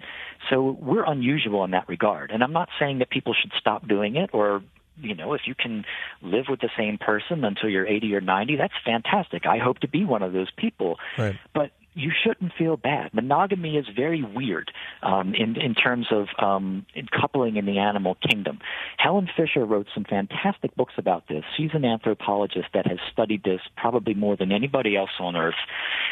So 0.50 0.78
we're 0.82 1.06
unusual 1.06 1.64
in 1.64 1.72
that 1.72 1.88
regard. 1.88 2.30
And 2.32 2.44
I'm 2.44 2.52
not 2.52 2.68
saying 2.78 3.00
that 3.00 3.10
people 3.10 3.34
should 3.34 3.54
stop 3.58 3.88
doing 3.88 4.18
it 4.18 4.32
or 4.34 4.62
you 5.02 5.16
know, 5.16 5.34
if 5.34 5.42
you 5.46 5.56
can 5.56 5.86
live 6.22 6.46
with 6.50 6.60
the 6.60 6.70
same 6.78 6.98
person 6.98 7.44
until 7.44 7.70
you're 7.70 7.88
80 7.88 8.16
or 8.16 8.22
90, 8.22 8.58
that's 8.58 8.74
fantastic. 8.86 9.46
I 9.46 9.58
hope 9.58 9.80
to 9.80 9.88
be 9.88 10.06
one 10.06 10.22
of 10.22 10.34
those 10.34 10.52
people. 10.52 11.00
Right. 11.18 11.36
But 11.54 11.72
you 11.96 12.12
shouldn't 12.24 12.54
feel 12.58 12.78
bad. 12.78 13.14
Monogamy 13.14 13.78
is 13.78 13.86
very 13.96 14.24
weird 14.24 14.72
um, 15.02 15.34
in 15.36 15.56
in 15.56 15.76
terms 15.76 16.08
of 16.12 16.28
um, 16.40 16.86
in 16.96 17.08
coupling 17.08 17.58
in 17.58 17.66
the 17.66 17.80
animal 17.80 18.16
kingdom. 18.16 18.60
Helen 18.98 19.30
Fisher 19.36 19.66
wrote 19.66 19.88
some 19.94 20.04
fantastic 20.04 20.76
books 20.76 20.94
about 20.98 21.28
this. 21.28 21.44
She's 21.56 21.72
an 21.74 21.86
anthropologist 21.86 22.68
that 22.74 22.88
has 22.88 22.98
studied 23.12 23.44
this 23.44 23.62
probably 23.78 24.14
more 24.14 24.36
than 24.36 24.52
anybody 24.52 24.96
else 24.96 25.12
on 25.20 25.36
Earth. 25.36 25.56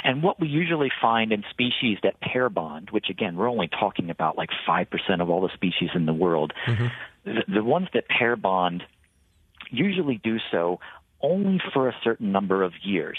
And 0.04 0.24
what 0.24 0.40
we 0.40 0.48
usually 0.48 0.92
find 1.02 1.32
in 1.32 1.44
species 1.50 1.98
that 2.04 2.20
pair 2.22 2.50
bond, 2.50 2.90
which 2.92 3.10
again 3.10 3.36
we're 3.36 3.50
only 3.50 3.68
talking 3.68 4.10
about 4.10 4.38
like 4.38 4.50
five 4.66 4.90
percent 4.90 5.22
of 5.22 5.30
all 5.30 5.42
the 5.42 5.54
species 5.54 5.90
in 5.96 6.06
the 6.06 6.14
world, 6.14 6.54
mm-hmm. 6.68 6.88
the, 7.26 7.44
the 7.56 7.64
ones 7.64 7.88
that 7.94 8.08
pair 8.08 8.36
bond 8.36 8.84
usually 9.70 10.20
do 10.24 10.38
so 10.52 10.80
only 11.22 11.62
for 11.74 11.88
a 11.88 11.96
certain 12.04 12.32
number 12.32 12.64
of 12.64 12.74
years. 12.84 13.18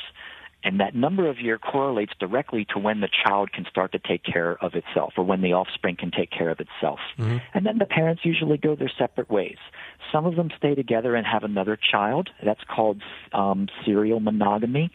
And 0.64 0.80
that 0.80 0.94
number 0.94 1.28
of 1.28 1.40
year 1.40 1.58
correlates 1.58 2.12
directly 2.20 2.66
to 2.72 2.78
when 2.78 3.00
the 3.00 3.08
child 3.24 3.52
can 3.52 3.64
start 3.68 3.92
to 3.92 3.98
take 3.98 4.22
care 4.22 4.56
of 4.62 4.74
itself 4.74 5.14
or 5.16 5.24
when 5.24 5.40
the 5.40 5.52
offspring 5.54 5.96
can 5.96 6.10
take 6.10 6.30
care 6.30 6.50
of 6.50 6.60
itself. 6.60 7.00
Mm-hmm. 7.18 7.38
And 7.54 7.66
then 7.66 7.78
the 7.78 7.86
parents 7.86 8.22
usually 8.24 8.58
go 8.58 8.76
their 8.76 8.92
separate 8.96 9.30
ways. 9.30 9.58
Some 10.12 10.26
of 10.26 10.36
them 10.36 10.50
stay 10.56 10.74
together 10.74 11.14
and 11.14 11.26
have 11.26 11.42
another 11.42 11.76
child. 11.76 12.30
That's 12.44 12.62
called 12.64 13.02
um, 13.32 13.68
serial 13.84 14.20
monogamy. 14.20 14.90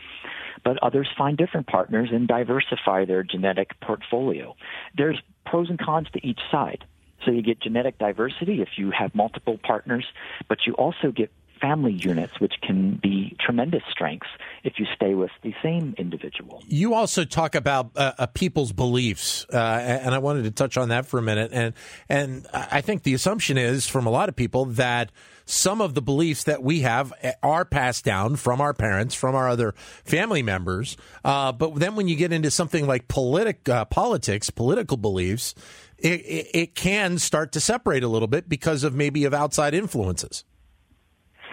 But 0.63 0.81
others 0.81 1.07
find 1.17 1.37
different 1.37 1.67
partners 1.67 2.09
and 2.11 2.27
diversify 2.27 3.05
their 3.05 3.23
genetic 3.23 3.79
portfolio. 3.81 4.55
There's 4.95 5.21
pros 5.45 5.69
and 5.69 5.79
cons 5.79 6.07
to 6.13 6.25
each 6.25 6.39
side. 6.51 6.83
So 7.25 7.31
you 7.31 7.41
get 7.41 7.61
genetic 7.61 7.97
diversity 7.97 8.61
if 8.61 8.69
you 8.77 8.91
have 8.91 9.13
multiple 9.15 9.59
partners, 9.61 10.05
but 10.47 10.59
you 10.65 10.73
also 10.73 11.11
get 11.11 11.31
family 11.59 11.93
units, 11.93 12.39
which 12.39 12.55
can 12.61 12.99
be 13.01 13.35
tremendous 13.39 13.83
strengths 13.89 14.27
if 14.63 14.73
you 14.77 14.85
stay 14.95 15.13
with 15.13 15.31
the 15.43 15.53
same 15.63 15.95
individual. 15.97 16.63
You 16.67 16.93
also 16.93 17.23
talk 17.23 17.55
about 17.55 17.91
uh, 17.95 18.13
uh, 18.17 18.25
people's 18.27 18.71
beliefs, 18.71 19.45
uh, 19.51 19.57
and 19.57 20.13
I 20.13 20.19
wanted 20.19 20.43
to 20.43 20.51
touch 20.51 20.77
on 20.77 20.89
that 20.89 21.05
for 21.05 21.17
a 21.17 21.21
minute. 21.21 21.51
And 21.53 21.73
and 22.09 22.47
I 22.53 22.81
think 22.81 23.03
the 23.03 23.13
assumption 23.13 23.57
is 23.57 23.87
from 23.87 24.05
a 24.05 24.09
lot 24.09 24.29
of 24.29 24.35
people 24.35 24.65
that 24.65 25.11
some 25.45 25.79
of 25.79 25.93
the 25.93 26.01
beliefs 26.01 26.43
that 26.43 26.61
we 26.61 26.81
have 26.81 27.13
are 27.41 27.63
passed 27.63 28.03
down 28.03 28.35
from 28.35 28.59
our 28.59 28.73
parents, 28.73 29.15
from 29.15 29.33
our 29.33 29.47
other 29.47 29.73
family 30.03 30.43
members. 30.43 30.97
Uh, 31.23 31.53
but 31.53 31.75
then 31.75 31.95
when 31.95 32.07
you 32.07 32.17
get 32.17 32.33
into 32.33 32.51
something 32.51 32.85
like 32.85 33.07
politic 33.07 33.67
uh, 33.69 33.85
politics, 33.85 34.49
political 34.49 34.97
beliefs. 34.97 35.55
It, 35.99 36.21
it, 36.21 36.47
it 36.53 36.75
can 36.75 37.17
start 37.17 37.53
to 37.53 37.59
separate 37.59 38.03
a 38.03 38.07
little 38.07 38.27
bit 38.27 38.47
because 38.47 38.83
of 38.83 38.93
maybe 38.93 39.25
of 39.25 39.33
outside 39.33 39.73
influences. 39.73 40.43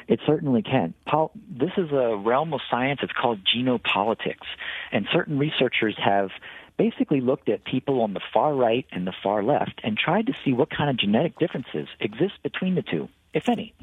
It 0.08 0.20
certainly 0.26 0.62
can. 0.62 0.94
Pol- 1.06 1.32
this 1.48 1.72
is 1.76 1.90
a 1.92 2.16
realm 2.16 2.52
of 2.52 2.60
science. 2.70 3.00
It's 3.02 3.12
called 3.12 3.40
genopolitics. 3.44 4.46
And 4.92 5.06
certain 5.12 5.38
researchers 5.38 5.96
have 6.02 6.30
basically 6.76 7.20
looked 7.20 7.48
at 7.48 7.64
people 7.64 8.02
on 8.02 8.14
the 8.14 8.20
far 8.32 8.54
right 8.54 8.86
and 8.90 9.06
the 9.06 9.14
far 9.22 9.42
left 9.42 9.80
and 9.84 9.96
tried 9.96 10.26
to 10.26 10.32
see 10.44 10.52
what 10.52 10.70
kind 10.70 10.90
of 10.90 10.96
genetic 10.96 11.38
differences 11.38 11.88
exist 12.00 12.34
between 12.42 12.74
the 12.74 12.82
two, 12.82 13.08
if 13.32 13.48
any. 13.48 13.74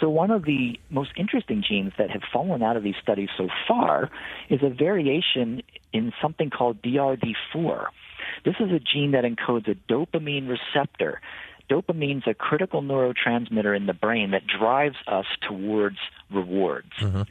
So 0.00 0.10
one 0.10 0.30
of 0.30 0.44
the 0.44 0.78
most 0.90 1.12
interesting 1.16 1.62
genes 1.66 1.92
that 1.98 2.10
have 2.10 2.22
fallen 2.32 2.62
out 2.62 2.76
of 2.76 2.82
these 2.82 2.96
studies 3.02 3.30
so 3.36 3.48
far 3.66 4.10
is 4.50 4.60
a 4.62 4.68
variation 4.68 5.62
in 5.92 6.12
something 6.20 6.50
called 6.50 6.82
DRD4. 6.82 7.86
This 8.44 8.56
is 8.60 8.70
a 8.72 8.80
gene 8.80 9.12
that 9.12 9.24
encodes 9.24 9.68
a 9.68 9.74
dopamine 9.90 10.48
receptor 10.48 11.20
dopamine's 11.68 12.26
a 12.26 12.34
critical 12.34 12.82
neurotransmitter 12.82 13.76
in 13.76 13.86
the 13.86 13.94
brain 13.94 14.30
that 14.32 14.46
drives 14.46 14.96
us 15.06 15.26
towards 15.46 15.98
rewards. 16.30 16.92
Mm-hmm. 17.00 17.22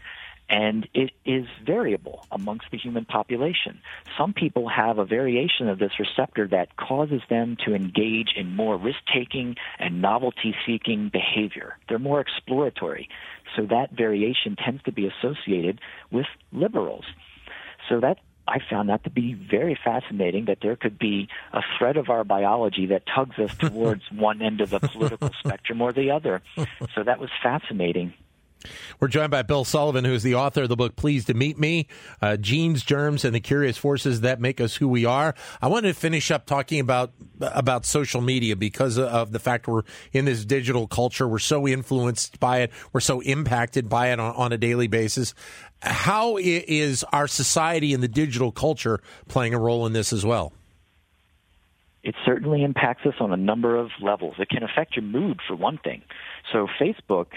And 0.50 0.88
it 0.94 1.12
is 1.26 1.48
variable 1.66 2.28
amongst 2.32 2.70
the 2.70 2.78
human 2.78 3.06
population. 3.06 3.80
Some 4.18 4.34
people 4.34 4.68
have 4.68 5.00
a 5.00 5.06
variation 5.06 5.68
of 5.68 5.80
this 5.80 5.94
receptor 6.00 6.48
that 6.50 6.76
causes 6.76 7.22
them 7.30 7.58
to 7.66 7.74
engage 7.74 8.34
in 8.36 8.56
more 8.56 8.78
risk 8.78 9.00
taking 9.12 9.56
and 9.80 10.02
novelty 10.02 10.54
seeking 10.66 11.10
behavior. 11.10 11.78
They're 11.88 11.98
more 11.98 12.20
exploratory. 12.20 13.10
So 13.56 13.66
that 13.68 13.94
variation 13.94 14.56
tends 14.56 14.84
to 14.84 14.92
be 14.92 15.08
associated 15.08 15.80
with 16.12 16.28
liberals. 16.52 17.06
So 17.90 18.00
that 18.02 18.20
I 18.48 18.60
found 18.70 18.90
that 18.90 19.04
to 19.06 19.10
be 19.10 19.34
very 19.34 19.78
fascinating 19.84 20.46
that 20.46 20.60
there 20.62 20.76
could 20.76 21.00
be 21.00 21.30
a 21.54 21.62
thread 21.78 21.98
of 21.98 22.10
our 22.10 22.24
biology 22.24 22.88
that 22.88 23.04
tugs 23.06 23.38
us 23.40 23.56
towards 23.60 24.04
one 24.12 24.42
end 24.42 24.62
of 24.62 24.70
the 24.70 24.80
political 24.80 25.32
spectrum 25.40 25.82
or 25.82 25.94
the 25.94 26.12
other. 26.12 26.42
So 26.94 27.04
that 27.04 27.20
was 27.20 27.30
fascinating. 27.42 28.14
We're 29.00 29.08
joined 29.08 29.32
by 29.32 29.42
Bill 29.42 29.66
Sullivan, 29.66 30.06
who 30.06 30.14
is 30.14 30.24
the 30.24 30.36
author 30.36 30.64
of 30.64 30.70
the 30.70 30.76
book 30.76 30.96
Pleased 30.96 31.28
to 31.28 31.34
Meet 31.34 31.60
Me 31.60 31.88
uh, 32.22 32.38
Genes, 32.38 32.84
Germs, 32.84 33.26
and 33.26 33.36
the 33.36 33.40
Curious 33.40 33.78
Forces 33.78 34.22
That 34.22 34.40
Make 34.40 34.62
Us 34.62 34.76
Who 34.76 34.88
We 34.88 35.06
Are. 35.06 35.36
I 35.62 35.68
wanted 35.68 35.90
to 35.90 35.94
finish 35.94 36.32
up 36.32 36.46
talking 36.46 36.80
about, 36.80 37.12
about 37.42 37.86
social 37.86 38.22
media 38.22 38.56
because 38.56 38.98
of 38.98 39.32
the 39.32 39.40
fact 39.40 39.68
we're 39.68 39.84
in 40.12 40.26
this 40.26 40.46
digital 40.46 40.88
culture. 40.88 41.28
We're 41.28 41.40
so 41.40 41.68
influenced 41.68 42.40
by 42.40 42.60
it, 42.60 42.72
we're 42.92 43.02
so 43.02 43.22
impacted 43.22 43.90
by 43.90 44.12
it 44.12 44.20
on, 44.20 44.34
on 44.36 44.54
a 44.54 44.58
daily 44.58 44.88
basis 44.88 45.34
how 45.84 46.38
is 46.38 47.04
our 47.12 47.28
society 47.28 47.94
and 47.94 48.02
the 48.02 48.08
digital 48.08 48.52
culture 48.52 49.00
playing 49.28 49.54
a 49.54 49.60
role 49.60 49.86
in 49.86 49.94
this 49.94 50.14
as 50.14 50.26
well? 50.26 50.54
It 52.04 52.16
certainly 52.26 52.64
impacts 52.64 53.06
us 53.06 53.16
on 53.20 53.32
a 53.32 53.38
number 53.38 53.78
of 53.78 53.90
levels. 54.02 54.36
It 54.38 54.50
can 54.50 54.64
affect 54.64 54.96
your 54.96 55.04
mood, 55.04 55.40
for 55.48 55.56
one 55.56 55.78
thing. 55.78 56.02
So, 56.52 56.68
Facebook, 56.80 57.28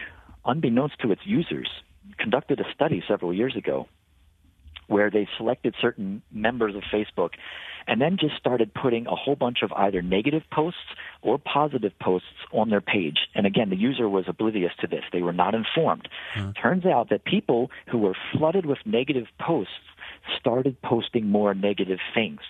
unbeknownst 0.44 0.98
to 1.02 1.12
its 1.12 1.22
users, 1.24 1.68
conducted 2.18 2.60
a 2.60 2.64
study 2.74 3.02
several 3.06 3.32
years 3.32 3.54
ago 3.56 3.88
where 4.88 5.10
they 5.10 5.28
selected 5.36 5.74
certain 5.80 6.22
members 6.30 6.74
of 6.74 6.82
Facebook 6.92 7.30
and 7.86 8.00
then 8.00 8.16
just 8.18 8.36
started 8.36 8.72
putting 8.74 9.06
a 9.06 9.14
whole 9.14 9.36
bunch 9.36 9.58
of 9.62 9.72
either 9.72 10.02
negative 10.02 10.42
posts 10.52 10.80
or 11.22 11.38
positive 11.38 11.92
posts 12.00 12.28
on 12.52 12.70
their 12.70 12.80
page. 12.80 13.18
And 13.34 13.46
again, 13.46 13.70
the 13.70 13.76
user 13.76 14.08
was 14.08 14.24
oblivious 14.28 14.72
to 14.80 14.86
this. 14.86 15.04
They 15.12 15.22
were 15.22 15.32
not 15.32 15.54
informed. 15.54 16.08
Mm-hmm. 16.36 16.50
Turns 16.60 16.86
out 16.86 17.10
that 17.10 17.24
people 17.24 17.70
who 17.90 17.98
were 17.98 18.16
flooded 18.32 18.66
with 18.66 18.78
negative 18.84 19.26
posts 19.40 19.72
started 20.38 20.80
posting 20.82 21.28
more 21.28 21.54
negative 21.54 21.98
things 22.14 22.40